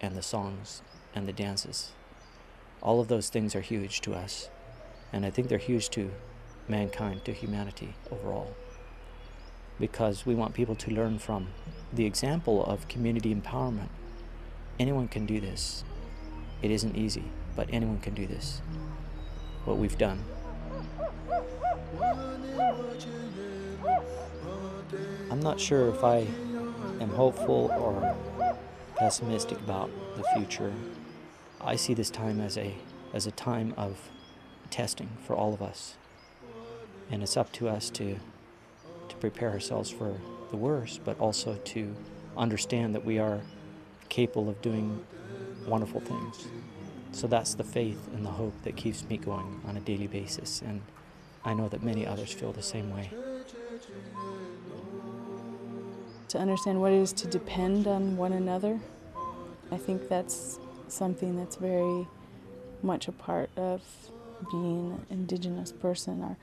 and 0.00 0.14
the 0.14 0.22
songs 0.22 0.82
and 1.14 1.26
the 1.26 1.32
dances. 1.32 1.92
All 2.82 3.00
of 3.00 3.08
those 3.08 3.28
things 3.28 3.54
are 3.54 3.60
huge 3.60 4.00
to 4.02 4.14
us, 4.14 4.48
and 5.12 5.26
I 5.26 5.30
think 5.30 5.48
they're 5.48 5.58
huge 5.58 5.90
to 5.90 6.10
mankind, 6.68 7.24
to 7.24 7.32
humanity 7.32 7.94
overall, 8.10 8.54
because 9.78 10.24
we 10.24 10.34
want 10.34 10.54
people 10.54 10.76
to 10.76 10.90
learn 10.90 11.18
from 11.18 11.48
the 11.92 12.06
example 12.06 12.64
of 12.64 12.88
community 12.88 13.34
empowerment. 13.34 13.88
Anyone 14.78 15.08
can 15.08 15.26
do 15.26 15.40
this. 15.40 15.84
It 16.62 16.70
isn't 16.70 16.96
easy, 16.96 17.24
but 17.56 17.68
anyone 17.72 17.98
can 17.98 18.14
do 18.14 18.26
this. 18.26 18.62
What 19.64 19.76
we've 19.76 19.98
done. 19.98 20.24
I'm 25.30 25.40
not 25.40 25.60
sure 25.60 25.88
if 25.88 26.02
I 26.02 26.26
am 27.00 27.10
hopeful 27.10 27.70
or 27.78 28.16
pessimistic 28.96 29.58
about 29.58 29.90
the 30.16 30.24
future. 30.34 30.72
I 31.60 31.76
see 31.76 31.94
this 31.94 32.10
time 32.10 32.40
as 32.40 32.56
a 32.58 32.74
as 33.12 33.26
a 33.26 33.30
time 33.32 33.74
of 33.76 34.10
testing 34.70 35.08
for 35.26 35.34
all 35.34 35.52
of 35.52 35.62
us. 35.62 35.96
And 37.10 37.22
it's 37.22 37.36
up 37.36 37.50
to 37.52 37.68
us 37.68 37.90
to 37.90 38.16
to 39.08 39.16
prepare 39.16 39.50
ourselves 39.50 39.90
for 39.90 40.14
the 40.50 40.56
worst, 40.56 41.00
but 41.04 41.18
also 41.18 41.56
to 41.56 41.94
understand 42.36 42.94
that 42.94 43.04
we 43.04 43.18
are 43.18 43.40
capable 44.08 44.48
of 44.48 44.60
doing 44.62 45.04
wonderful 45.66 46.00
things. 46.00 46.48
So 47.12 47.26
that's 47.26 47.54
the 47.54 47.64
faith 47.64 48.08
and 48.14 48.24
the 48.24 48.30
hope 48.30 48.54
that 48.62 48.76
keeps 48.76 49.08
me 49.08 49.16
going 49.16 49.60
on 49.66 49.76
a 49.76 49.80
daily 49.80 50.06
basis. 50.06 50.62
And 50.62 50.82
I 51.44 51.54
know 51.54 51.68
that 51.68 51.82
many 51.82 52.06
others 52.06 52.32
feel 52.32 52.52
the 52.52 52.62
same 52.62 52.94
way 52.94 53.10
to 56.30 56.38
understand 56.38 56.80
what 56.80 56.92
it 56.92 56.98
is 56.98 57.12
to 57.12 57.26
depend 57.26 57.86
on 57.88 58.16
one 58.16 58.32
another. 58.32 58.78
I 59.72 59.76
think 59.76 60.08
that's 60.08 60.60
something 60.86 61.36
that's 61.36 61.56
very 61.56 62.06
much 62.82 63.08
a 63.08 63.12
part 63.12 63.50
of 63.56 63.82
being 64.50 64.92
an 64.92 65.06
Indigenous 65.10 65.72
person, 65.72 66.22
our 66.22 66.36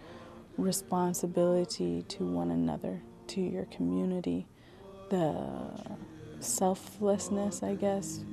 responsibility 0.57 2.03
to 2.09 2.25
one 2.25 2.51
another, 2.51 3.01
to 3.27 3.41
your 3.41 3.65
community. 3.65 4.45
The 5.09 5.69
selflessness, 6.41 7.63
I 7.63 7.75
guess, 7.75 8.25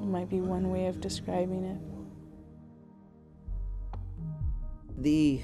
might 0.00 0.30
be 0.30 0.40
one 0.40 0.70
way 0.70 0.86
of 0.86 1.02
describing 1.02 1.64
it. 1.64 1.78
The 4.96 5.42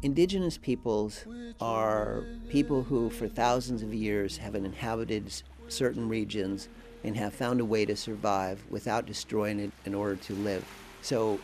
Indigenous 0.00 0.56
peoples 0.56 1.24
are 1.60 2.22
people 2.48 2.84
who, 2.84 3.10
for 3.10 3.26
thousands 3.26 3.82
of 3.82 3.92
years, 3.92 4.36
have 4.36 4.54
inhabited 4.54 5.32
certain 5.66 6.08
regions 6.08 6.68
and 7.02 7.16
have 7.16 7.34
found 7.34 7.60
a 7.60 7.64
way 7.64 7.84
to 7.84 7.96
survive 7.96 8.62
without 8.70 9.06
destroying 9.06 9.58
it 9.58 9.72
in 9.84 9.94
order 9.94 10.14
to 10.14 10.34
live. 10.34 10.64
So 11.02 11.40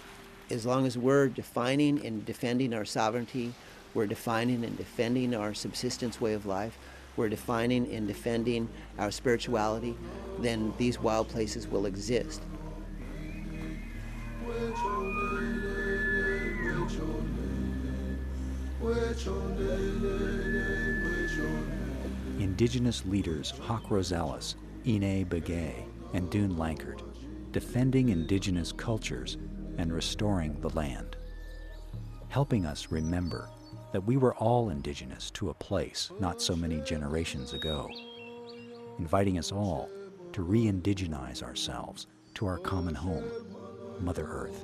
As 0.50 0.66
long 0.66 0.86
as 0.86 0.98
we're 0.98 1.28
defining 1.28 2.04
and 2.04 2.24
defending 2.24 2.74
our 2.74 2.84
sovereignty, 2.84 3.54
we're 3.94 4.06
defining 4.06 4.62
and 4.64 4.76
defending 4.76 5.34
our 5.34 5.54
subsistence 5.54 6.20
way 6.20 6.34
of 6.34 6.44
life, 6.44 6.76
we're 7.16 7.30
defining 7.30 7.90
and 7.90 8.06
defending 8.06 8.68
our 8.98 9.10
spirituality, 9.10 9.96
then 10.40 10.74
these 10.76 11.00
wild 11.00 11.28
places 11.28 11.66
will 11.66 11.86
exist. 11.86 12.42
Indigenous 22.38 23.06
leaders 23.06 23.50
Hawk 23.62 23.84
Rosales, 23.84 24.56
Enei 24.84 25.24
Begaye, 25.24 25.86
and 26.12 26.28
Dune 26.28 26.58
Lankard, 26.58 27.00
defending 27.50 28.10
indigenous 28.10 28.72
cultures 28.72 29.38
and 29.78 29.90
restoring 29.90 30.60
the 30.60 30.68
land. 30.70 31.16
Helping 32.28 32.66
us 32.66 32.90
remember 32.90 33.48
that 33.92 34.04
we 34.04 34.18
were 34.18 34.34
all 34.34 34.68
indigenous 34.68 35.30
to 35.30 35.48
a 35.48 35.54
place 35.54 36.10
not 36.20 36.42
so 36.42 36.54
many 36.54 36.80
generations 36.82 37.54
ago. 37.54 37.90
Inviting 38.98 39.38
us 39.38 39.50
all 39.50 39.88
to 40.34 40.42
re 40.42 40.66
indigenize 40.66 41.42
ourselves 41.42 42.06
to 42.34 42.44
our 42.44 42.58
common 42.58 42.94
home, 42.94 43.24
Mother 44.00 44.26
Earth. 44.28 44.62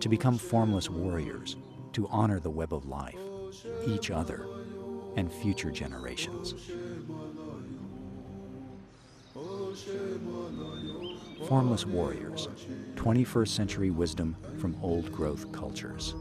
To 0.00 0.08
become 0.10 0.36
formless 0.36 0.90
warriors, 0.90 1.56
to 1.96 2.06
honor 2.08 2.38
the 2.38 2.50
web 2.50 2.74
of 2.74 2.84
life, 2.84 3.18
each 3.86 4.10
other, 4.10 4.46
and 5.16 5.32
future 5.32 5.70
generations. 5.70 6.54
Formless 11.48 11.86
Warriors 11.86 12.48
21st 12.96 13.48
Century 13.48 13.90
Wisdom 13.90 14.36
from 14.58 14.76
Old 14.82 15.10
Growth 15.10 15.50
Cultures. 15.52 16.14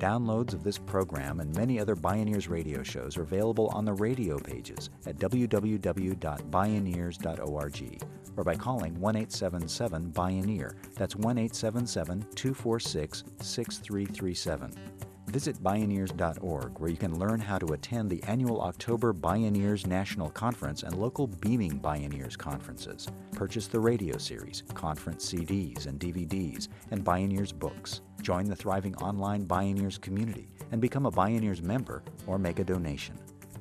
Downloads 0.00 0.54
of 0.54 0.64
this 0.64 0.78
program 0.78 1.40
and 1.40 1.54
many 1.54 1.78
other 1.78 1.94
Bioneers 1.94 2.48
radio 2.48 2.82
shows 2.82 3.18
are 3.18 3.22
available 3.22 3.68
on 3.74 3.84
the 3.84 3.92
radio 3.92 4.38
pages 4.38 4.88
at 5.04 5.18
www.bioneers.org 5.18 8.02
or 8.36 8.44
by 8.44 8.56
calling 8.56 8.98
1 8.98 9.16
877 9.16 10.12
Bioneer. 10.12 10.72
That's 10.94 11.16
1 11.16 11.36
877 11.36 12.20
246 12.34 13.24
6337. 13.40 15.09
Visit 15.30 15.62
Bioneers.org, 15.62 16.80
where 16.80 16.90
you 16.90 16.96
can 16.96 17.16
learn 17.16 17.38
how 17.38 17.56
to 17.56 17.72
attend 17.74 18.10
the 18.10 18.20
annual 18.24 18.62
October 18.62 19.14
Bioneers 19.14 19.86
National 19.86 20.28
Conference 20.28 20.82
and 20.82 20.96
local 20.96 21.28
Beaming 21.28 21.78
Bioneers 21.78 22.36
conferences. 22.36 23.06
Purchase 23.30 23.68
the 23.68 23.78
radio 23.78 24.18
series, 24.18 24.64
conference 24.74 25.32
CDs 25.32 25.86
and 25.86 26.00
DVDs, 26.00 26.66
and 26.90 27.04
Bioneers 27.04 27.56
books. 27.56 28.00
Join 28.22 28.46
the 28.46 28.56
thriving 28.56 28.96
online 28.96 29.46
Bioneers 29.46 30.00
community 30.00 30.48
and 30.72 30.80
become 30.80 31.06
a 31.06 31.12
Bioneers 31.12 31.62
member 31.62 32.02
or 32.26 32.36
make 32.36 32.58
a 32.58 32.64
donation. 32.64 33.16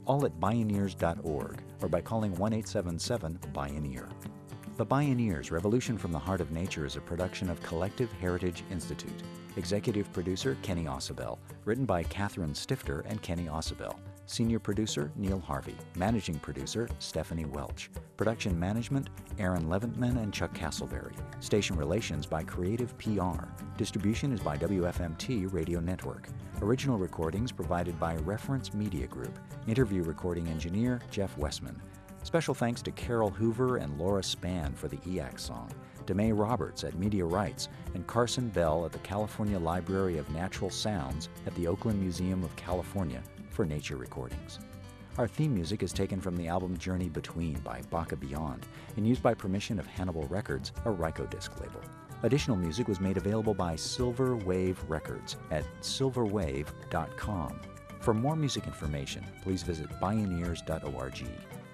All 0.06 0.26
at 0.26 0.40
Bioneers.org 0.40 1.62
or 1.84 1.88
by 1.88 2.02
calling 2.02 2.34
1 2.36 2.54
877 2.54 3.40
Bioneer. 3.54 4.10
The 4.78 4.86
Bioneers 4.86 5.52
Revolution 5.52 6.00
from 6.00 6.14
the 6.14 6.20
Heart 6.20 6.42
of 6.42 6.50
Nature 6.52 6.88
is 6.88 6.96
a 6.96 7.02
production 7.02 7.48
of 7.52 7.62
Collective 7.62 8.12
Heritage 8.14 8.64
Institute. 8.72 9.22
Executive 9.60 10.12
producer 10.14 10.56
Kenny 10.62 10.86
Ausubel. 10.86 11.38
Written 11.66 11.84
by 11.86 12.04
Catherine 12.04 12.56
Stifter 12.56 13.02
and 13.02 13.22
Kenny 13.22 13.48
Ausubel. 13.48 14.00
Senior 14.26 14.58
producer 14.58 15.12
Neil 15.18 15.42
Harvey. 15.42 15.76
Managing 15.98 16.40
producer 16.40 16.88
Stephanie 17.00 17.44
Welch. 17.44 17.92
Production 18.16 18.58
management 18.58 19.10
Aaron 19.38 19.66
Leventman 19.66 20.24
and 20.24 20.34
Chuck 20.34 20.54
Castleberry. 20.54 21.14
Station 21.44 21.76
relations 21.76 22.26
by 22.26 22.42
Creative 22.42 22.98
PR. 22.98 23.48
Distribution 23.76 24.32
is 24.32 24.40
by 24.40 24.56
WFMT 24.56 25.52
Radio 25.52 25.82
Network. 25.82 26.30
Original 26.62 26.98
recordings 26.98 27.52
provided 27.52 28.00
by 28.00 28.16
Reference 28.16 28.74
Media 28.74 29.08
Group. 29.08 29.38
Interview 29.68 30.04
recording 30.04 30.48
engineer 30.48 31.02
Jeff 31.12 31.38
Westman. 31.38 31.82
Special 32.24 32.54
thanks 32.54 32.82
to 32.82 32.92
Carol 32.92 33.30
Hoover 33.30 33.76
and 33.76 33.98
Laura 34.00 34.22
Spann 34.22 34.74
for 34.74 34.88
the 34.88 34.98
Eyak 34.98 35.38
song. 35.38 35.70
DeMay 36.10 36.32
Roberts 36.36 36.84
at 36.84 36.98
Media 36.98 37.24
Rights, 37.24 37.70
and 37.94 38.08
Carson 38.08 38.50
Bell 38.50 38.84
at 38.84 38.92
the 38.92 38.98
California 39.00 39.60
Library 39.60 40.18
of 40.18 40.28
Natural 40.32 40.72
Sounds 40.72 41.30
at 41.46 41.54
the 41.54 41.68
Oakland 41.68 42.02
Museum 42.02 42.44
of 42.44 42.56
California 42.56 43.22
for 43.52 43.64
nature 43.64 43.96
recordings. 43.96 44.58
Our 45.20 45.28
theme 45.28 45.54
music 45.54 45.84
is 45.84 45.94
taken 45.94 46.20
from 46.20 46.36
the 46.36 46.48
album 46.48 46.78
Journey 46.78 47.10
Between 47.10 47.60
by 47.60 47.82
Baka 47.92 48.16
Beyond 48.16 48.66
and 48.98 49.06
used 49.06 49.22
by 49.22 49.36
permission 49.36 49.78
of 49.78 49.86
Hannibal 49.86 50.24
Records, 50.24 50.72
a 50.86 50.90
Rykodisc 50.90 51.60
label. 51.62 51.82
Additional 52.24 52.58
music 52.58 52.88
was 52.88 53.00
made 53.00 53.18
available 53.18 53.54
by 53.54 53.76
Silver 53.76 54.36
Wave 54.36 54.84
Records 54.88 55.38
at 55.52 55.64
silverwave.com. 55.82 57.60
For 58.00 58.14
more 58.16 58.36
music 58.36 58.66
information, 58.66 59.24
please 59.44 59.62
visit 59.62 59.90
bioneers.org. 60.02 61.28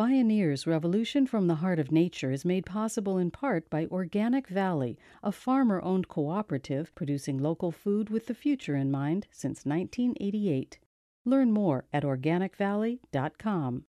Bioneers 0.00 0.66
Revolution 0.66 1.26
from 1.26 1.46
the 1.46 1.56
Heart 1.56 1.78
of 1.78 1.92
Nature 1.92 2.30
is 2.30 2.42
made 2.42 2.64
possible 2.64 3.18
in 3.18 3.30
part 3.30 3.68
by 3.68 3.84
Organic 3.84 4.48
Valley, 4.48 4.96
a 5.22 5.30
farmer 5.30 5.78
owned 5.82 6.08
cooperative 6.08 6.90
producing 6.94 7.36
local 7.36 7.70
food 7.70 8.08
with 8.08 8.24
the 8.24 8.32
future 8.32 8.74
in 8.76 8.90
mind 8.90 9.26
since 9.30 9.66
1988. 9.66 10.78
Learn 11.26 11.52
more 11.52 11.84
at 11.92 12.02
organicvalley.com. 12.02 13.84